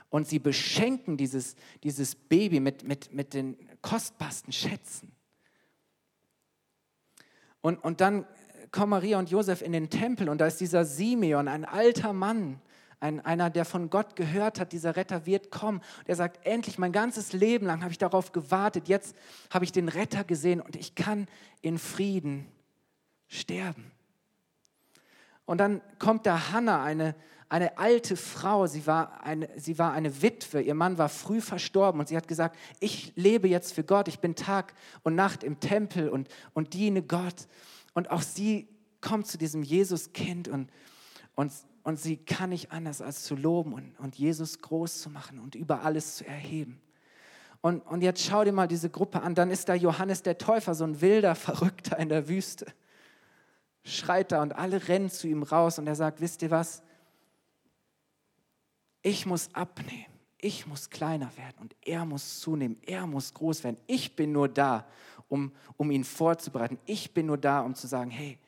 Und 0.10 0.28
sie 0.28 0.40
beschenken 0.40 1.18
dieses, 1.18 1.56
dieses 1.84 2.16
Baby 2.16 2.62
mit, 2.62 2.88
mit, 2.88 3.14
mit 3.14 3.34
den 3.34 3.58
kostbarsten 3.82 4.54
Schätzen. 4.54 5.12
Und, 7.60 7.84
und 7.84 8.00
dann 8.00 8.26
kommen 8.72 8.92
Maria 8.92 9.20
und 9.20 9.30
Josef 9.30 9.62
in 9.62 9.74
den 9.74 9.90
Tempel 9.90 10.30
und 10.30 10.40
da 10.40 10.48
ist 10.48 10.62
dieser 10.62 10.86
Simeon, 10.86 11.48
ein 11.48 11.66
alter 11.66 12.14
Mann, 12.14 12.62
ein, 13.00 13.24
einer, 13.24 13.50
der 13.50 13.66
von 13.66 13.90
Gott 13.90 14.16
gehört 14.16 14.60
hat, 14.60 14.72
dieser 14.72 14.96
Retter 14.96 15.26
wird 15.26 15.52
kommen. 15.52 15.82
Der 16.08 16.16
sagt, 16.16 16.46
endlich, 16.46 16.78
mein 16.78 16.92
ganzes 16.92 17.34
Leben 17.34 17.66
lang 17.66 17.82
habe 17.82 17.92
ich 17.92 17.98
darauf 17.98 18.32
gewartet, 18.32 18.88
jetzt 18.88 19.16
habe 19.52 19.66
ich 19.66 19.72
den 19.72 19.90
Retter 19.90 20.24
gesehen 20.24 20.62
und 20.62 20.76
ich 20.76 20.96
kann 20.96 21.28
in 21.62 21.78
Frieden 21.78 22.48
sterben. 23.28 23.92
Und 25.46 25.60
dann 25.60 25.82
kommt 26.00 26.26
da 26.26 26.52
Hannah, 26.52 26.84
eine, 26.84 27.16
eine 27.50 27.78
alte 27.78 28.18
Frau, 28.18 28.68
sie 28.68 28.86
war 28.88 29.24
eine, 29.24 29.48
sie 29.56 29.80
war 29.80 29.94
eine 29.94 30.22
Witwe, 30.22 30.62
ihr 30.62 30.74
Mann 30.74 30.98
war 30.98 31.08
früh 31.08 31.40
verstorben 31.40 32.00
und 32.02 32.10
sie 32.10 32.18
hat 32.18 32.28
gesagt, 32.28 32.58
ich 32.80 33.14
lebe 33.16 33.48
jetzt 33.48 33.74
für 33.74 33.84
Gott, 33.84 34.08
ich 34.08 34.20
bin 34.20 34.36
Tag 34.36 34.74
und 35.04 35.16
Nacht 35.16 35.44
im 35.44 35.60
Tempel 35.60 36.10
und, 36.10 36.28
und 36.54 36.74
diene 36.74 37.02
Gott. 37.02 37.48
Und 37.94 38.12
auch 38.12 38.22
sie 38.22 38.68
kommt 39.00 39.28
zu 39.28 39.38
diesem 39.38 39.64
Jesuskind 39.64 40.48
und, 40.50 40.70
und 41.36 41.52
und 41.88 41.98
sie 41.98 42.18
kann 42.18 42.50
nicht 42.50 42.74
anders 42.74 43.02
als 43.02 43.24
zu 43.24 43.34
loben 43.34 43.72
und, 43.72 43.98
und 44.00 44.18
Jesus 44.18 44.60
groß 44.60 45.00
zu 45.00 45.10
machen 45.10 45.40
und 45.40 45.56
über 45.56 45.84
alles 45.84 46.18
zu 46.18 46.28
erheben. 46.28 46.82
Und, 47.62 47.80
und 47.88 48.02
jetzt 48.02 48.22
schau 48.26 48.44
dir 48.44 48.52
mal 48.52 48.68
diese 48.68 48.90
Gruppe 48.90 49.22
an. 49.22 49.36
Dann 49.36 49.50
ist 49.50 49.70
da 49.70 49.74
Johannes 49.74 50.22
der 50.22 50.38
Täufer, 50.38 50.76
so 50.76 50.84
ein 50.84 51.00
wilder 51.00 51.34
Verrückter 51.36 51.98
in 51.98 52.10
der 52.10 52.28
Wüste. 52.28 52.66
Schreit 53.86 54.34
da 54.34 54.42
und 54.42 54.54
alle 54.54 54.90
rennen 54.90 55.10
zu 55.10 55.30
ihm 55.30 55.44
raus 55.44 55.80
und 55.80 55.88
er 55.88 55.96
sagt, 55.96 56.20
wisst 56.20 56.42
ihr 56.42 56.52
was? 56.52 56.84
Ich 59.02 59.26
muss 59.26 59.56
abnehmen. 59.56 60.12
Ich 60.40 60.68
muss 60.68 60.90
kleiner 60.90 61.32
werden 61.38 61.56
und 61.62 61.74
er 61.86 62.04
muss 62.04 62.42
zunehmen. 62.42 62.76
Er 62.86 63.08
muss 63.08 63.34
groß 63.34 63.64
werden. 63.64 63.78
Ich 63.88 64.14
bin 64.14 64.34
nur 64.34 64.50
da, 64.50 64.86
um, 65.30 65.54
um 65.78 65.90
ihn 65.90 66.04
vorzubereiten. 66.04 66.80
Ich 66.86 67.14
bin 67.14 67.28
nur 67.28 67.38
da, 67.38 67.62
um 67.62 67.76
zu 67.76 67.88
sagen, 67.88 68.12
hey, 68.12 68.40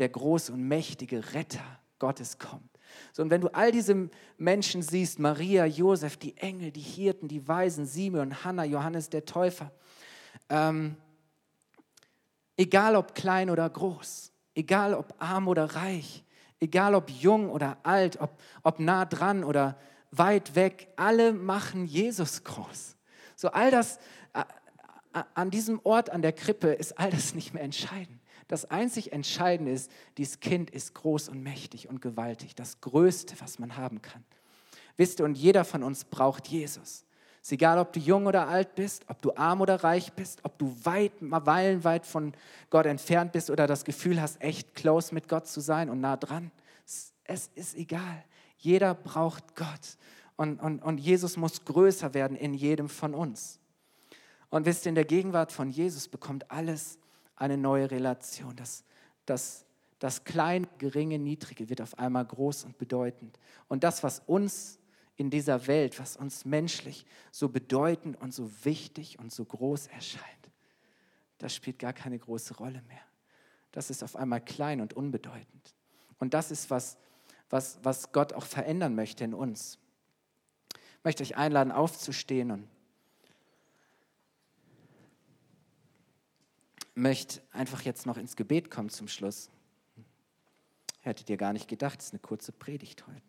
der 0.00 0.08
große 0.08 0.52
und 0.52 0.66
mächtige 0.66 1.34
Retter 1.34 1.78
Gottes 2.00 2.36
kommt. 2.36 2.69
So, 3.12 3.22
und 3.22 3.30
wenn 3.30 3.40
du 3.40 3.48
all 3.48 3.72
diese 3.72 4.10
Menschen 4.38 4.82
siehst, 4.82 5.18
Maria, 5.18 5.66
Josef, 5.66 6.16
die 6.16 6.36
Engel, 6.36 6.70
die 6.70 6.80
Hirten, 6.80 7.28
die 7.28 7.46
Weisen, 7.46 7.86
Simeon, 7.86 8.44
Hannah, 8.44 8.64
Johannes 8.64 9.10
der 9.10 9.24
Täufer, 9.24 9.70
ähm, 10.48 10.96
egal 12.56 12.96
ob 12.96 13.14
klein 13.14 13.50
oder 13.50 13.68
groß, 13.68 14.32
egal 14.54 14.94
ob 14.94 15.14
arm 15.18 15.48
oder 15.48 15.64
reich, 15.76 16.24
egal 16.60 16.94
ob 16.94 17.10
jung 17.10 17.50
oder 17.50 17.78
alt, 17.82 18.20
ob, 18.20 18.38
ob 18.62 18.78
nah 18.80 19.04
dran 19.04 19.44
oder 19.44 19.78
weit 20.10 20.54
weg, 20.54 20.88
alle 20.96 21.32
machen 21.32 21.86
Jesus 21.86 22.44
groß. 22.44 22.96
So 23.36 23.48
all 23.50 23.70
das, 23.70 23.98
äh, 24.34 24.40
äh, 25.14 25.22
an 25.34 25.50
diesem 25.50 25.80
Ort, 25.84 26.10
an 26.10 26.22
der 26.22 26.32
Krippe, 26.32 26.68
ist 26.68 26.98
all 26.98 27.10
das 27.10 27.34
nicht 27.34 27.54
mehr 27.54 27.62
entscheidend. 27.62 28.19
Das 28.50 28.68
einzig 28.68 29.12
Entscheidende 29.12 29.70
ist, 29.70 29.92
dieses 30.18 30.40
Kind 30.40 30.72
ist 30.72 30.92
groß 30.94 31.28
und 31.28 31.40
mächtig 31.40 31.88
und 31.88 32.02
gewaltig, 32.02 32.56
das 32.56 32.80
Größte, 32.80 33.36
was 33.40 33.60
man 33.60 33.76
haben 33.76 34.02
kann. 34.02 34.24
Wisst 34.96 35.20
ihr, 35.20 35.24
und 35.24 35.38
jeder 35.38 35.64
von 35.64 35.84
uns 35.84 36.02
braucht 36.02 36.48
Jesus. 36.48 37.04
Es 37.40 37.46
ist 37.46 37.52
egal, 37.52 37.78
ob 37.78 37.92
du 37.92 38.00
jung 38.00 38.26
oder 38.26 38.48
alt 38.48 38.74
bist, 38.74 39.04
ob 39.06 39.22
du 39.22 39.32
arm 39.36 39.60
oder 39.60 39.84
reich 39.84 40.14
bist, 40.14 40.40
ob 40.42 40.58
du 40.58 40.76
weit, 40.82 41.22
meilenweit 41.22 42.04
von 42.04 42.34
Gott 42.70 42.86
entfernt 42.86 43.30
bist 43.30 43.50
oder 43.50 43.68
das 43.68 43.84
Gefühl 43.84 44.20
hast, 44.20 44.42
echt 44.42 44.74
close 44.74 45.14
mit 45.14 45.28
Gott 45.28 45.46
zu 45.46 45.60
sein 45.60 45.88
und 45.88 46.00
nah 46.00 46.16
dran. 46.16 46.50
Es 47.22 47.50
ist 47.54 47.76
egal. 47.76 48.24
Jeder 48.58 48.94
braucht 48.94 49.54
Gott. 49.54 49.96
Und, 50.34 50.58
und, 50.58 50.82
und 50.82 50.98
Jesus 50.98 51.36
muss 51.36 51.64
größer 51.64 52.14
werden 52.14 52.36
in 52.36 52.52
jedem 52.52 52.88
von 52.88 53.14
uns. 53.14 53.60
Und 54.48 54.66
wisst 54.66 54.86
ihr, 54.86 54.88
in 54.88 54.96
der 54.96 55.04
Gegenwart 55.04 55.52
von 55.52 55.70
Jesus 55.70 56.08
bekommt 56.08 56.50
alles 56.50 56.98
eine 57.40 57.56
neue 57.56 57.90
Relation. 57.90 58.54
Das, 58.54 58.84
das, 59.26 59.64
das 59.98 60.24
kleine, 60.24 60.68
geringe, 60.78 61.18
niedrige 61.18 61.68
wird 61.68 61.80
auf 61.80 61.98
einmal 61.98 62.24
groß 62.24 62.64
und 62.64 62.78
bedeutend. 62.78 63.38
Und 63.68 63.82
das, 63.82 64.02
was 64.02 64.20
uns 64.26 64.78
in 65.16 65.30
dieser 65.30 65.66
Welt, 65.66 65.98
was 65.98 66.16
uns 66.16 66.44
menschlich 66.44 67.04
so 67.30 67.48
bedeutend 67.48 68.20
und 68.20 68.32
so 68.32 68.50
wichtig 68.64 69.18
und 69.18 69.32
so 69.32 69.44
groß 69.44 69.88
erscheint, 69.88 70.24
das 71.38 71.54
spielt 71.54 71.78
gar 71.78 71.92
keine 71.92 72.18
große 72.18 72.54
Rolle 72.56 72.82
mehr. 72.82 73.02
Das 73.72 73.90
ist 73.90 74.02
auf 74.02 74.16
einmal 74.16 74.42
klein 74.42 74.80
und 74.80 74.94
unbedeutend. 74.94 75.74
Und 76.18 76.34
das 76.34 76.50
ist, 76.50 76.70
was, 76.70 76.98
was, 77.48 77.78
was 77.82 78.12
Gott 78.12 78.32
auch 78.34 78.44
verändern 78.44 78.94
möchte 78.94 79.24
in 79.24 79.32
uns. 79.32 79.78
Ich 80.74 81.04
möchte 81.04 81.22
euch 81.22 81.36
einladen, 81.36 81.72
aufzustehen 81.72 82.50
und 82.50 82.68
möchte 87.00 87.40
einfach 87.52 87.82
jetzt 87.82 88.06
noch 88.06 88.16
ins 88.16 88.36
Gebet 88.36 88.70
kommen 88.70 88.90
zum 88.90 89.08
Schluss. 89.08 89.50
Hättet 91.00 91.30
ihr 91.30 91.36
gar 91.36 91.52
nicht 91.52 91.66
gedacht, 91.66 91.98
es 91.98 92.06
ist 92.06 92.12
eine 92.12 92.20
kurze 92.20 92.52
Predigt 92.52 93.04
heute. 93.06 93.22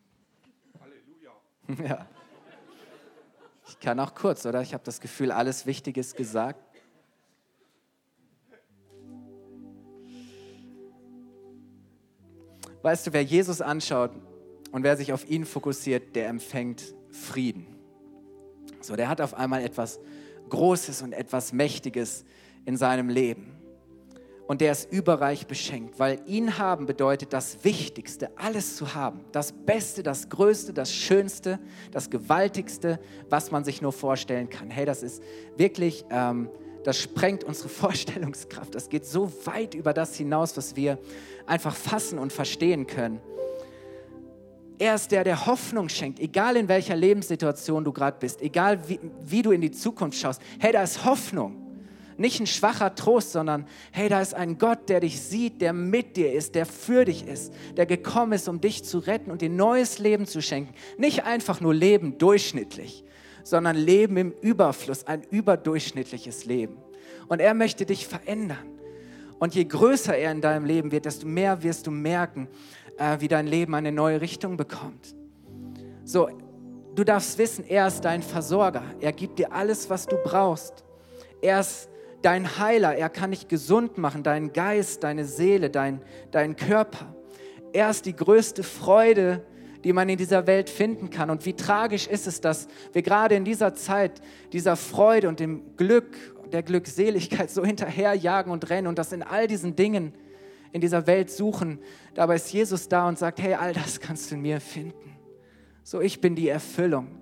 Halleluja. 0.80 1.88
Ja. 1.88 2.08
Ich 3.68 3.80
kann 3.80 4.00
auch 4.00 4.14
kurz, 4.14 4.46
oder? 4.46 4.62
Ich 4.62 4.74
habe 4.74 4.84
das 4.84 5.00
Gefühl, 5.00 5.32
alles 5.32 5.66
Wichtiges 5.66 6.14
gesagt. 6.16 6.60
Weißt 12.82 13.08
du, 13.08 13.14
wer 13.14 13.24
Jesus 13.24 13.62
anschaut 13.62 14.12
und 14.72 14.84
wer 14.84 14.98
sich 14.98 15.14
auf 15.14 15.30
ihn 15.30 15.46
fokussiert, 15.46 16.16
der 16.16 16.28
empfängt 16.28 16.96
Frieden. 17.12 17.68
So, 18.82 18.96
der 18.96 19.08
hat 19.08 19.22
auf 19.22 19.36
einmal 19.36 19.64
etwas 19.64 20.00
Großes 20.50 21.04
und 21.04 21.14
etwas 21.14 21.54
Mächtiges 21.54 22.26
in 22.66 22.76
seinem 22.76 23.08
Leben. 23.08 23.61
Und 24.48 24.60
der 24.60 24.74
ist 24.74 24.92
überreich 24.92 25.48
beschenkt, 25.48 25.98
weil 26.00 26.20
ihn 26.26 26.58
haben 26.58 26.86
bedeutet 26.86 27.32
das 27.32 27.64
Wichtigste, 27.64 28.30
alles 28.36 28.76
zu 28.76 28.94
haben. 28.94 29.22
Das 29.32 29.54
Beste, 29.54 30.04
das 30.04 30.30
Größte, 30.30 30.74
das 30.74 30.94
Schönste, 30.94 31.60
das 31.92 32.10
Gewaltigste, 32.10 33.00
was 33.30 33.52
man 33.52 33.64
sich 33.64 33.82
nur 33.82 33.94
vorstellen 33.94 34.50
kann. 34.50 34.70
Hey, 34.70 34.86
das 34.86 35.04
ist 35.04 35.24
wirklich, 35.56 36.04
ähm, 36.10 36.50
das 36.84 36.98
sprengt 36.98 37.44
unsere 37.44 37.70
Vorstellungskraft. 37.70 38.76
Das 38.76 38.90
geht 38.90 39.06
so 39.06 39.32
weit 39.46 39.74
über 39.74 39.94
das 39.94 40.16
hinaus, 40.16 40.58
was 40.58 40.76
wir 40.76 40.98
einfach 41.46 41.76
fassen 41.76 42.20
und 42.20 42.34
verstehen 42.34 42.88
können. 42.88 43.22
Er 44.82 44.96
ist 44.96 45.12
der, 45.12 45.24
der 45.24 45.46
Hoffnung 45.46 45.90
schenkt, 45.90 46.20
egal 46.20 46.58
in 46.58 46.68
welcher 46.68 46.96
Lebenssituation 46.96 47.84
du 47.84 47.94
gerade 47.94 48.18
bist, 48.20 48.42
egal 48.42 48.80
wie, 48.90 49.00
wie 49.24 49.44
du 49.44 49.52
in 49.52 49.62
die 49.62 49.70
Zukunft 49.70 50.18
schaust. 50.18 50.42
Hey, 50.60 50.72
da 50.72 50.82
ist 50.82 51.06
Hoffnung. 51.06 51.61
Nicht 52.22 52.40
ein 52.40 52.46
schwacher 52.46 52.94
Trost, 52.94 53.32
sondern 53.32 53.66
hey, 53.92 54.08
da 54.08 54.22
ist 54.22 54.36
ein 54.36 54.60
Gott, 54.60 54.90
der 54.90 55.00
dich 55.00 55.20
sieht, 55.20 55.60
der 55.60 55.74
mit 55.74 56.16
dir 56.18 56.32
ist, 56.32 56.54
der 56.54 56.68
für 56.68 57.04
dich 57.04 57.28
ist, 57.28 57.52
der 57.76 57.88
gekommen 57.88 58.34
ist, 58.34 58.48
um 58.48 58.62
dich 58.62 58.84
zu 58.84 59.00
retten 59.00 59.32
und 59.32 59.42
dir 59.42 59.50
neues 59.50 59.98
Leben 59.98 60.28
zu 60.28 60.40
schenken. 60.40 60.74
Nicht 61.00 61.26
einfach 61.26 61.62
nur 61.62 61.74
Leben 61.74 62.20
durchschnittlich, 62.20 63.04
sondern 63.44 63.76
Leben 63.76 64.18
im 64.18 64.34
Überfluss, 64.40 65.08
ein 65.08 65.24
überdurchschnittliches 65.32 66.46
Leben. 66.46 66.78
Und 67.28 67.40
er 67.40 67.56
möchte 67.56 67.88
dich 67.88 68.06
verändern. 68.06 68.70
Und 69.40 69.56
je 69.56 69.66
größer 69.66 70.16
er 70.16 70.32
in 70.32 70.42
deinem 70.42 70.66
Leben 70.66 70.92
wird, 70.92 71.06
desto 71.06 71.26
mehr 71.26 71.64
wirst 71.64 71.88
du 71.88 71.92
merken, 71.92 72.48
äh, 72.98 73.20
wie 73.20 73.28
dein 73.28 73.48
Leben 73.48 73.74
eine 73.74 73.92
neue 73.92 74.22
Richtung 74.22 74.58
bekommt. 74.58 75.16
So, 76.04 76.30
du 76.94 77.04
darfst 77.04 77.40
wissen, 77.40 77.66
er 77.68 77.88
ist 77.88 78.02
dein 78.02 78.22
Versorger. 78.22 78.84
Er 79.00 79.12
gibt 79.12 79.40
dir 79.40 79.52
alles, 79.52 79.90
was 79.90 80.06
du 80.06 80.18
brauchst. 80.18 80.84
Er 81.42 81.62
ist 81.62 81.90
dein 82.22 82.58
Heiler. 82.58 82.96
Er 82.96 83.10
kann 83.10 83.32
dich 83.32 83.48
gesund 83.48 83.98
machen, 83.98 84.24
deinen 84.24 84.54
Geist, 84.54 85.04
deine 85.04 85.26
Seele, 85.26 85.70
dein, 85.70 86.02
deinen 86.32 86.56
Körper. 86.56 87.16
Er 87.74 87.90
ist 87.90 88.06
die 88.06 88.16
größte 88.16 88.64
Freude, 88.64 89.46
die 89.84 89.94
man 89.94 90.10
in 90.10 90.18
dieser 90.18 90.46
Welt 90.48 90.70
finden 90.70 91.10
kann. 91.10 91.30
Und 91.30 91.46
wie 91.46 91.54
tragisch 91.54 92.08
ist 92.08 92.28
es, 92.28 92.42
dass 92.42 92.68
wir 92.94 93.02
gerade 93.02 93.36
in 93.36 93.46
dieser 93.46 93.74
Zeit 93.74 94.22
dieser 94.54 94.76
Freude 94.76 95.28
und 95.28 95.40
dem 95.40 95.76
Glück, 95.78 96.18
der 96.52 96.64
Glückseligkeit 96.64 97.50
so 97.50 97.66
hinterherjagen 97.66 98.52
und 98.52 98.70
rennen 98.70 98.88
und 98.88 98.98
das 98.98 99.14
in 99.14 99.24
all 99.24 99.48
diesen 99.48 99.76
Dingen 99.76 100.14
in 100.74 100.82
dieser 100.82 101.08
Welt 101.08 101.32
suchen. 101.32 101.80
Dabei 102.14 102.36
ist 102.36 102.52
Jesus 102.52 102.88
da 102.88 103.08
und 103.08 103.18
sagt, 103.18 103.42
hey, 103.42 103.54
all 103.54 103.74
das 103.74 104.00
kannst 104.00 104.30
du 104.32 104.36
in 104.36 104.42
mir 104.42 104.60
finden. 104.60 105.18
So, 105.84 106.02
ich 106.02 106.22
bin 106.22 106.36
die 106.36 106.50
Erfüllung. 106.50 107.21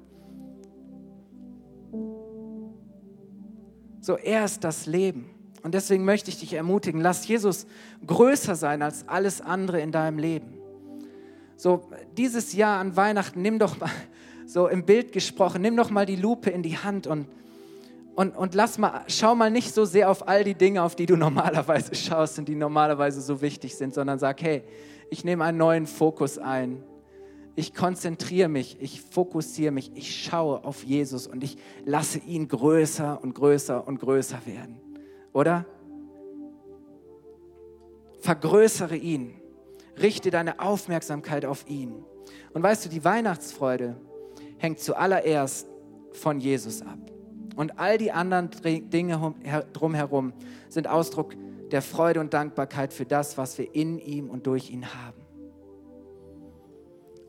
So, 4.01 4.17
er 4.17 4.45
ist 4.45 4.63
das 4.63 4.85
Leben. 4.85 5.29
Und 5.61 5.73
deswegen 5.73 6.05
möchte 6.05 6.29
ich 6.29 6.39
dich 6.39 6.53
ermutigen, 6.53 7.01
lass 7.01 7.27
Jesus 7.27 7.67
größer 8.05 8.55
sein 8.55 8.81
als 8.81 9.07
alles 9.07 9.41
andere 9.41 9.81
in 9.81 9.91
deinem 9.91 10.17
Leben. 10.17 10.57
So, 11.57 11.89
dieses 12.15 12.53
Jahr 12.53 12.79
an 12.79 12.95
Weihnachten, 12.95 13.41
nimm 13.41 13.59
doch 13.59 13.77
mal, 13.79 13.89
so 14.45 14.67
im 14.67 14.85
Bild 14.85 15.11
gesprochen, 15.11 15.61
nimm 15.61 15.75
doch 15.75 15.89
mal 15.89 16.05
die 16.05 16.15
Lupe 16.15 16.49
in 16.49 16.63
die 16.63 16.77
Hand 16.77 17.07
und 17.07 17.27
und, 18.19 18.35
und 18.35 18.53
lass 18.53 18.77
mal, 18.77 19.05
schau 19.07 19.33
mal 19.33 19.49
nicht 19.49 19.73
so 19.73 19.85
sehr 19.85 20.09
auf 20.09 20.27
all 20.27 20.43
die 20.43 20.53
Dinge, 20.53 20.83
auf 20.83 20.93
die 20.93 21.05
du 21.05 21.15
normalerweise 21.15 21.95
schaust 21.95 22.37
und 22.37 22.49
die 22.49 22.55
normalerweise 22.55 23.21
so 23.21 23.39
wichtig 23.39 23.77
sind, 23.77 23.93
sondern 23.93 24.19
sag, 24.19 24.41
hey, 24.41 24.63
ich 25.09 25.23
nehme 25.23 25.45
einen 25.45 25.57
neuen 25.57 25.87
Fokus 25.87 26.37
ein. 26.37 26.83
Ich 27.59 27.73
konzentriere 27.73 28.47
mich, 28.47 28.77
ich 28.79 29.01
fokussiere 29.01 29.73
mich, 29.73 29.91
ich 29.93 30.23
schaue 30.23 30.63
auf 30.63 30.85
Jesus 30.85 31.27
und 31.27 31.43
ich 31.43 31.57
lasse 31.83 32.19
ihn 32.19 32.47
größer 32.47 33.21
und 33.21 33.35
größer 33.35 33.85
und 33.85 33.99
größer 33.99 34.45
werden. 34.45 34.79
Oder? 35.33 35.65
Vergrößere 38.21 38.95
ihn. 38.95 39.41
Richte 40.01 40.31
deine 40.31 40.61
Aufmerksamkeit 40.61 41.43
auf 41.43 41.67
ihn. 41.67 42.05
Und 42.53 42.63
weißt 42.63 42.85
du, 42.85 42.89
die 42.89 43.03
Weihnachtsfreude 43.03 43.97
hängt 44.57 44.79
zuallererst 44.79 45.67
von 46.13 46.39
Jesus 46.39 46.81
ab. 46.81 47.11
Und 47.57 47.77
all 47.77 47.97
die 47.97 48.13
anderen 48.13 48.51
Dinge 48.89 49.35
drumherum 49.73 50.31
sind 50.69 50.87
Ausdruck 50.87 51.35
der 51.71 51.81
Freude 51.81 52.21
und 52.21 52.33
Dankbarkeit 52.33 52.93
für 52.93 53.05
das, 53.05 53.37
was 53.37 53.57
wir 53.57 53.75
in 53.75 53.99
ihm 53.99 54.29
und 54.29 54.47
durch 54.47 54.69
ihn 54.69 54.85
haben. 54.93 55.18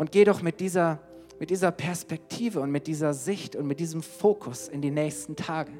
Und 0.00 0.12
geh 0.12 0.24
doch 0.24 0.40
mit 0.40 0.60
dieser, 0.60 0.98
mit 1.38 1.50
dieser 1.50 1.70
Perspektive 1.70 2.60
und 2.60 2.70
mit 2.70 2.86
dieser 2.86 3.12
Sicht 3.12 3.54
und 3.54 3.66
mit 3.66 3.80
diesem 3.80 4.02
Fokus 4.02 4.66
in 4.66 4.80
die 4.80 4.90
nächsten 4.90 5.36
Tage. 5.36 5.72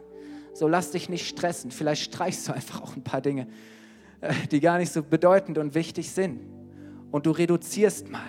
So 0.52 0.68
lass 0.68 0.90
dich 0.90 1.08
nicht 1.08 1.26
stressen. 1.26 1.70
Vielleicht 1.70 2.02
streichst 2.02 2.46
du 2.46 2.52
einfach 2.54 2.82
auch 2.82 2.94
ein 2.96 3.02
paar 3.02 3.22
Dinge, 3.22 3.46
äh, 4.20 4.34
die 4.50 4.60
gar 4.60 4.76
nicht 4.76 4.92
so 4.92 5.02
bedeutend 5.02 5.56
und 5.56 5.74
wichtig 5.74 6.10
sind. 6.10 6.38
Und 7.10 7.24
du 7.24 7.30
reduzierst 7.30 8.10
mal, 8.10 8.20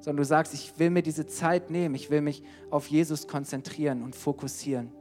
sondern 0.00 0.18
du 0.18 0.24
sagst, 0.26 0.52
ich 0.52 0.78
will 0.78 0.90
mir 0.90 1.02
diese 1.02 1.26
Zeit 1.26 1.70
nehmen, 1.70 1.94
ich 1.94 2.10
will 2.10 2.20
mich 2.20 2.42
auf 2.68 2.88
Jesus 2.88 3.26
konzentrieren 3.26 4.02
und 4.02 4.14
fokussieren. 4.14 4.92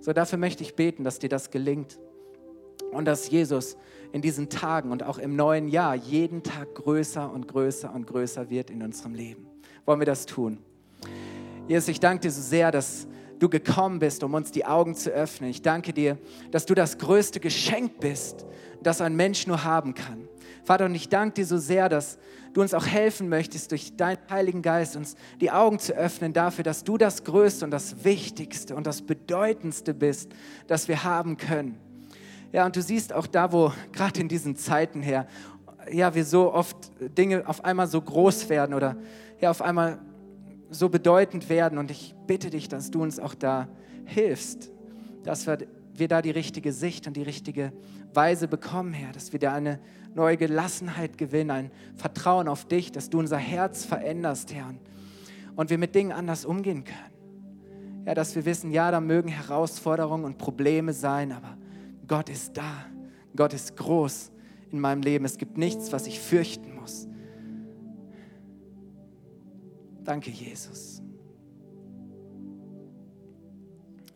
So 0.00 0.14
dafür 0.14 0.38
möchte 0.38 0.62
ich 0.62 0.76
beten, 0.76 1.04
dass 1.04 1.18
dir 1.18 1.28
das 1.28 1.50
gelingt 1.50 1.98
und 2.90 3.04
dass 3.04 3.28
Jesus 3.28 3.76
in 4.12 4.22
diesen 4.22 4.48
Tagen 4.48 4.92
und 4.92 5.02
auch 5.02 5.18
im 5.18 5.36
neuen 5.36 5.68
Jahr 5.68 5.94
jeden 5.94 6.42
Tag 6.42 6.74
größer 6.74 7.30
und 7.30 7.48
größer 7.48 7.94
und 7.94 8.06
größer 8.06 8.48
wird 8.48 8.70
in 8.70 8.82
unserem 8.82 9.14
Leben. 9.14 9.53
Wollen 9.86 10.00
wir 10.00 10.06
das 10.06 10.26
tun? 10.26 10.58
Jesus, 11.68 11.88
ich 11.88 12.00
danke 12.00 12.22
dir 12.22 12.30
so 12.30 12.40
sehr, 12.40 12.70
dass 12.70 13.06
du 13.38 13.48
gekommen 13.48 13.98
bist, 13.98 14.22
um 14.22 14.34
uns 14.34 14.50
die 14.50 14.64
Augen 14.64 14.94
zu 14.94 15.10
öffnen. 15.10 15.50
Ich 15.50 15.62
danke 15.62 15.92
dir, 15.92 16.18
dass 16.50 16.66
du 16.66 16.74
das 16.74 16.98
größte 16.98 17.40
Geschenk 17.40 18.00
bist, 18.00 18.46
das 18.82 19.00
ein 19.00 19.16
Mensch 19.16 19.46
nur 19.46 19.64
haben 19.64 19.94
kann. 19.94 20.28
Vater, 20.64 20.86
und 20.86 20.94
ich 20.94 21.10
danke 21.10 21.34
dir 21.34 21.46
so 21.46 21.58
sehr, 21.58 21.88
dass 21.90 22.18
du 22.54 22.62
uns 22.62 22.72
auch 22.72 22.86
helfen 22.86 23.28
möchtest, 23.28 23.70
durch 23.70 23.96
deinen 23.96 24.18
Heiligen 24.30 24.62
Geist 24.62 24.96
uns 24.96 25.16
die 25.40 25.50
Augen 25.50 25.78
zu 25.78 25.94
öffnen 25.94 26.32
dafür, 26.32 26.64
dass 26.64 26.84
du 26.84 26.96
das 26.96 27.24
Größte 27.24 27.66
und 27.66 27.70
das 27.70 28.04
Wichtigste 28.04 28.74
und 28.74 28.86
das 28.86 29.02
Bedeutendste 29.02 29.92
bist, 29.92 30.30
das 30.66 30.88
wir 30.88 31.04
haben 31.04 31.36
können. 31.36 31.78
Ja, 32.52 32.64
und 32.64 32.76
du 32.76 32.82
siehst 32.82 33.12
auch 33.12 33.26
da, 33.26 33.52
wo 33.52 33.72
gerade 33.92 34.20
in 34.20 34.28
diesen 34.28 34.56
Zeiten 34.56 35.02
her, 35.02 35.26
ja, 35.90 36.14
wir 36.14 36.24
so 36.24 36.52
oft 36.52 36.76
Dinge 37.16 37.46
auf 37.46 37.64
einmal 37.64 37.86
so 37.86 38.00
groß 38.00 38.48
werden 38.48 38.74
oder 38.74 38.96
ja, 39.40 39.50
auf 39.50 39.62
einmal 39.62 39.98
so 40.70 40.88
bedeutend 40.88 41.48
werden. 41.48 41.78
Und 41.78 41.90
ich 41.90 42.14
bitte 42.26 42.50
dich, 42.50 42.68
dass 42.68 42.90
du 42.90 43.02
uns 43.02 43.18
auch 43.18 43.34
da 43.34 43.68
hilfst, 44.04 44.70
dass 45.22 45.46
wir, 45.46 45.58
wir 45.94 46.08
da 46.08 46.22
die 46.22 46.30
richtige 46.30 46.72
Sicht 46.72 47.06
und 47.06 47.16
die 47.16 47.22
richtige 47.22 47.72
Weise 48.12 48.48
bekommen, 48.48 48.92
Herr, 48.92 49.12
dass 49.12 49.32
wir 49.32 49.40
da 49.40 49.54
eine 49.54 49.80
neue 50.14 50.36
Gelassenheit 50.36 51.18
gewinnen, 51.18 51.50
ein 51.50 51.70
Vertrauen 51.96 52.48
auf 52.48 52.66
dich, 52.66 52.92
dass 52.92 53.10
du 53.10 53.18
unser 53.18 53.38
Herz 53.38 53.84
veränderst, 53.84 54.54
Herr, 54.54 54.74
und 55.56 55.70
wir 55.70 55.78
mit 55.78 55.94
Dingen 55.94 56.12
anders 56.12 56.44
umgehen 56.44 56.84
können. 56.84 58.04
Ja, 58.06 58.14
dass 58.14 58.34
wir 58.36 58.44
wissen, 58.44 58.70
ja, 58.70 58.90
da 58.90 59.00
mögen 59.00 59.28
Herausforderungen 59.28 60.24
und 60.24 60.38
Probleme 60.38 60.92
sein, 60.92 61.32
aber 61.32 61.56
Gott 62.06 62.28
ist 62.28 62.56
da. 62.56 62.84
Gott 63.34 63.54
ist 63.54 63.76
groß 63.76 64.30
in 64.74 64.80
meinem 64.80 65.02
Leben. 65.02 65.24
Es 65.24 65.38
gibt 65.38 65.56
nichts, 65.56 65.92
was 65.92 66.08
ich 66.08 66.18
fürchten 66.18 66.74
muss. 66.74 67.06
Danke, 70.02 70.30
Jesus. 70.30 71.00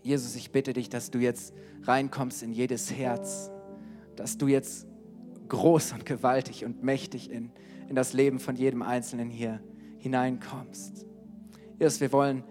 Jesus, 0.03 0.35
ich 0.35 0.51
bitte 0.51 0.73
dich, 0.73 0.89
dass 0.89 1.11
du 1.11 1.19
jetzt 1.19 1.55
reinkommst 1.85 2.43
in 2.43 2.53
jedes 2.53 2.93
Herz, 2.93 3.51
dass 4.17 4.37
du 4.37 4.49
jetzt 4.49 4.87
groß 5.49 5.93
und 5.93 6.05
gewaltig 6.05 6.65
und 6.65 6.83
mächtig 6.83 7.31
in, 7.31 7.53
in 7.89 7.95
das 7.95 8.13
Leben 8.13 8.41
von 8.41 8.57
jedem 8.57 8.83
Einzelnen 8.83 9.31
hier 9.31 9.63
hineinkommst. 9.99 11.07
Jesus, 11.79 12.01
wir 12.01 12.13
wollen 12.13 12.43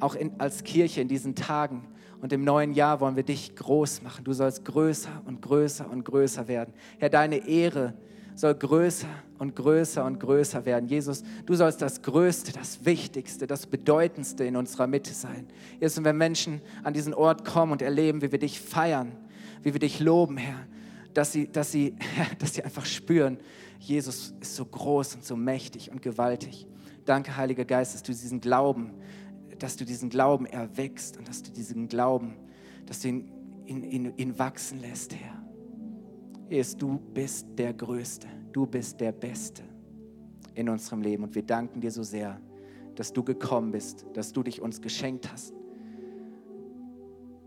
auch 0.00 0.14
in, 0.14 0.40
als 0.40 0.64
Kirche 0.64 1.02
in 1.02 1.08
diesen 1.08 1.34
Tagen 1.34 1.86
und 2.20 2.32
im 2.32 2.44
neuen 2.44 2.72
Jahr 2.72 3.00
wollen 3.00 3.16
wir 3.16 3.22
dich 3.22 3.54
groß 3.56 4.02
machen. 4.02 4.24
Du 4.24 4.32
sollst 4.32 4.64
größer 4.64 5.22
und 5.24 5.40
größer 5.42 5.90
und 5.90 6.04
größer 6.04 6.48
werden. 6.48 6.74
Herr, 6.98 7.08
deine 7.08 7.48
Ehre 7.48 7.94
soll 8.34 8.54
größer 8.54 9.08
und 9.38 9.56
größer 9.56 10.04
und 10.04 10.18
größer 10.18 10.64
werden. 10.64 10.88
Jesus, 10.88 11.22
du 11.46 11.54
sollst 11.54 11.82
das 11.82 12.02
Größte, 12.02 12.52
das 12.52 12.84
Wichtigste, 12.84 13.46
das 13.46 13.66
Bedeutendste 13.66 14.44
in 14.44 14.56
unserer 14.56 14.86
Mitte 14.86 15.12
sein. 15.12 15.46
Jesus, 15.80 15.98
und 15.98 16.04
wenn 16.04 16.16
Menschen 16.16 16.60
an 16.82 16.94
diesen 16.94 17.14
Ort 17.14 17.44
kommen 17.44 17.72
und 17.72 17.82
erleben, 17.82 18.22
wie 18.22 18.32
wir 18.32 18.38
dich 18.38 18.60
feiern, 18.60 19.12
wie 19.62 19.72
wir 19.72 19.80
dich 19.80 20.00
loben, 20.00 20.36
Herr, 20.36 20.66
dass 21.14 21.32
sie, 21.32 21.50
dass, 21.50 21.72
sie, 21.72 21.94
dass 22.38 22.54
sie 22.54 22.64
einfach 22.64 22.86
spüren, 22.86 23.38
Jesus 23.78 24.34
ist 24.40 24.56
so 24.56 24.64
groß 24.64 25.16
und 25.16 25.24
so 25.24 25.36
mächtig 25.36 25.90
und 25.90 26.02
gewaltig. 26.02 26.66
Danke, 27.04 27.36
Heiliger 27.36 27.64
Geist, 27.64 27.94
dass 27.94 28.02
du 28.02 28.12
diesen 28.12 28.40
Glauben, 28.40 28.92
dass 29.60 29.76
du 29.76 29.84
diesen 29.84 30.08
Glauben 30.08 30.46
erwächst 30.46 31.16
und 31.16 31.28
dass 31.28 31.42
du 31.42 31.52
diesen 31.52 31.86
Glauben, 31.86 32.34
dass 32.86 33.00
du 33.00 33.08
ihn, 33.08 33.30
ihn, 33.66 33.84
ihn, 33.84 34.12
ihn 34.16 34.38
wachsen 34.38 34.80
lässt, 34.80 35.14
Herr. 35.14 35.40
Jesus, 36.48 36.76
du 36.76 36.98
bist 37.14 37.46
der 37.56 37.72
Größte, 37.72 38.26
du 38.52 38.66
bist 38.66 39.00
der 39.00 39.12
Beste 39.12 39.62
in 40.54 40.68
unserem 40.68 41.02
Leben 41.02 41.22
und 41.22 41.34
wir 41.34 41.44
danken 41.44 41.80
dir 41.80 41.92
so 41.92 42.02
sehr, 42.02 42.40
dass 42.96 43.12
du 43.12 43.22
gekommen 43.22 43.70
bist, 43.70 44.04
dass 44.14 44.32
du 44.32 44.42
dich 44.42 44.60
uns 44.60 44.80
geschenkt 44.80 45.30
hast, 45.30 45.54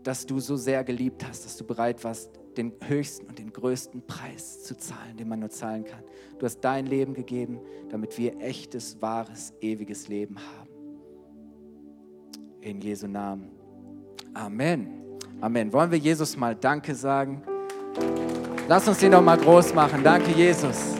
dass 0.02 0.24
du 0.24 0.38
so 0.38 0.56
sehr 0.56 0.84
geliebt 0.84 1.26
hast, 1.26 1.44
dass 1.44 1.56
du 1.56 1.64
bereit 1.64 2.02
warst, 2.04 2.30
den 2.56 2.72
höchsten 2.86 3.26
und 3.26 3.38
den 3.38 3.52
größten 3.52 4.06
Preis 4.06 4.62
zu 4.62 4.76
zahlen, 4.76 5.16
den 5.16 5.28
man 5.28 5.40
nur 5.40 5.50
zahlen 5.50 5.84
kann. 5.84 6.02
Du 6.38 6.46
hast 6.46 6.60
dein 6.60 6.86
Leben 6.86 7.12
gegeben, 7.12 7.58
damit 7.90 8.16
wir 8.16 8.40
echtes, 8.40 9.02
wahres, 9.02 9.52
ewiges 9.60 10.08
Leben 10.08 10.36
haben. 10.38 10.63
In 12.64 12.80
Jesu 12.80 13.06
Namen. 13.06 13.50
Amen. 14.32 14.88
Amen. 15.38 15.70
Wollen 15.70 15.90
wir 15.90 15.98
Jesus 15.98 16.34
mal 16.34 16.54
Danke 16.54 16.94
sagen? 16.94 17.42
Lass 18.66 18.88
uns 18.88 19.02
ihn 19.02 19.10
noch 19.10 19.20
mal 19.20 19.36
groß 19.36 19.74
machen. 19.74 20.02
Danke, 20.02 20.30
Jesus. 20.30 20.94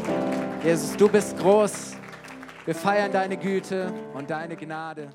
Jesus, 0.62 0.94
du 0.94 1.08
bist 1.08 1.38
groß. 1.38 1.96
Wir 2.66 2.74
feiern 2.74 3.10
deine 3.10 3.38
Güte 3.38 3.90
und 4.12 4.28
deine 4.28 4.56
Gnade. 4.56 5.08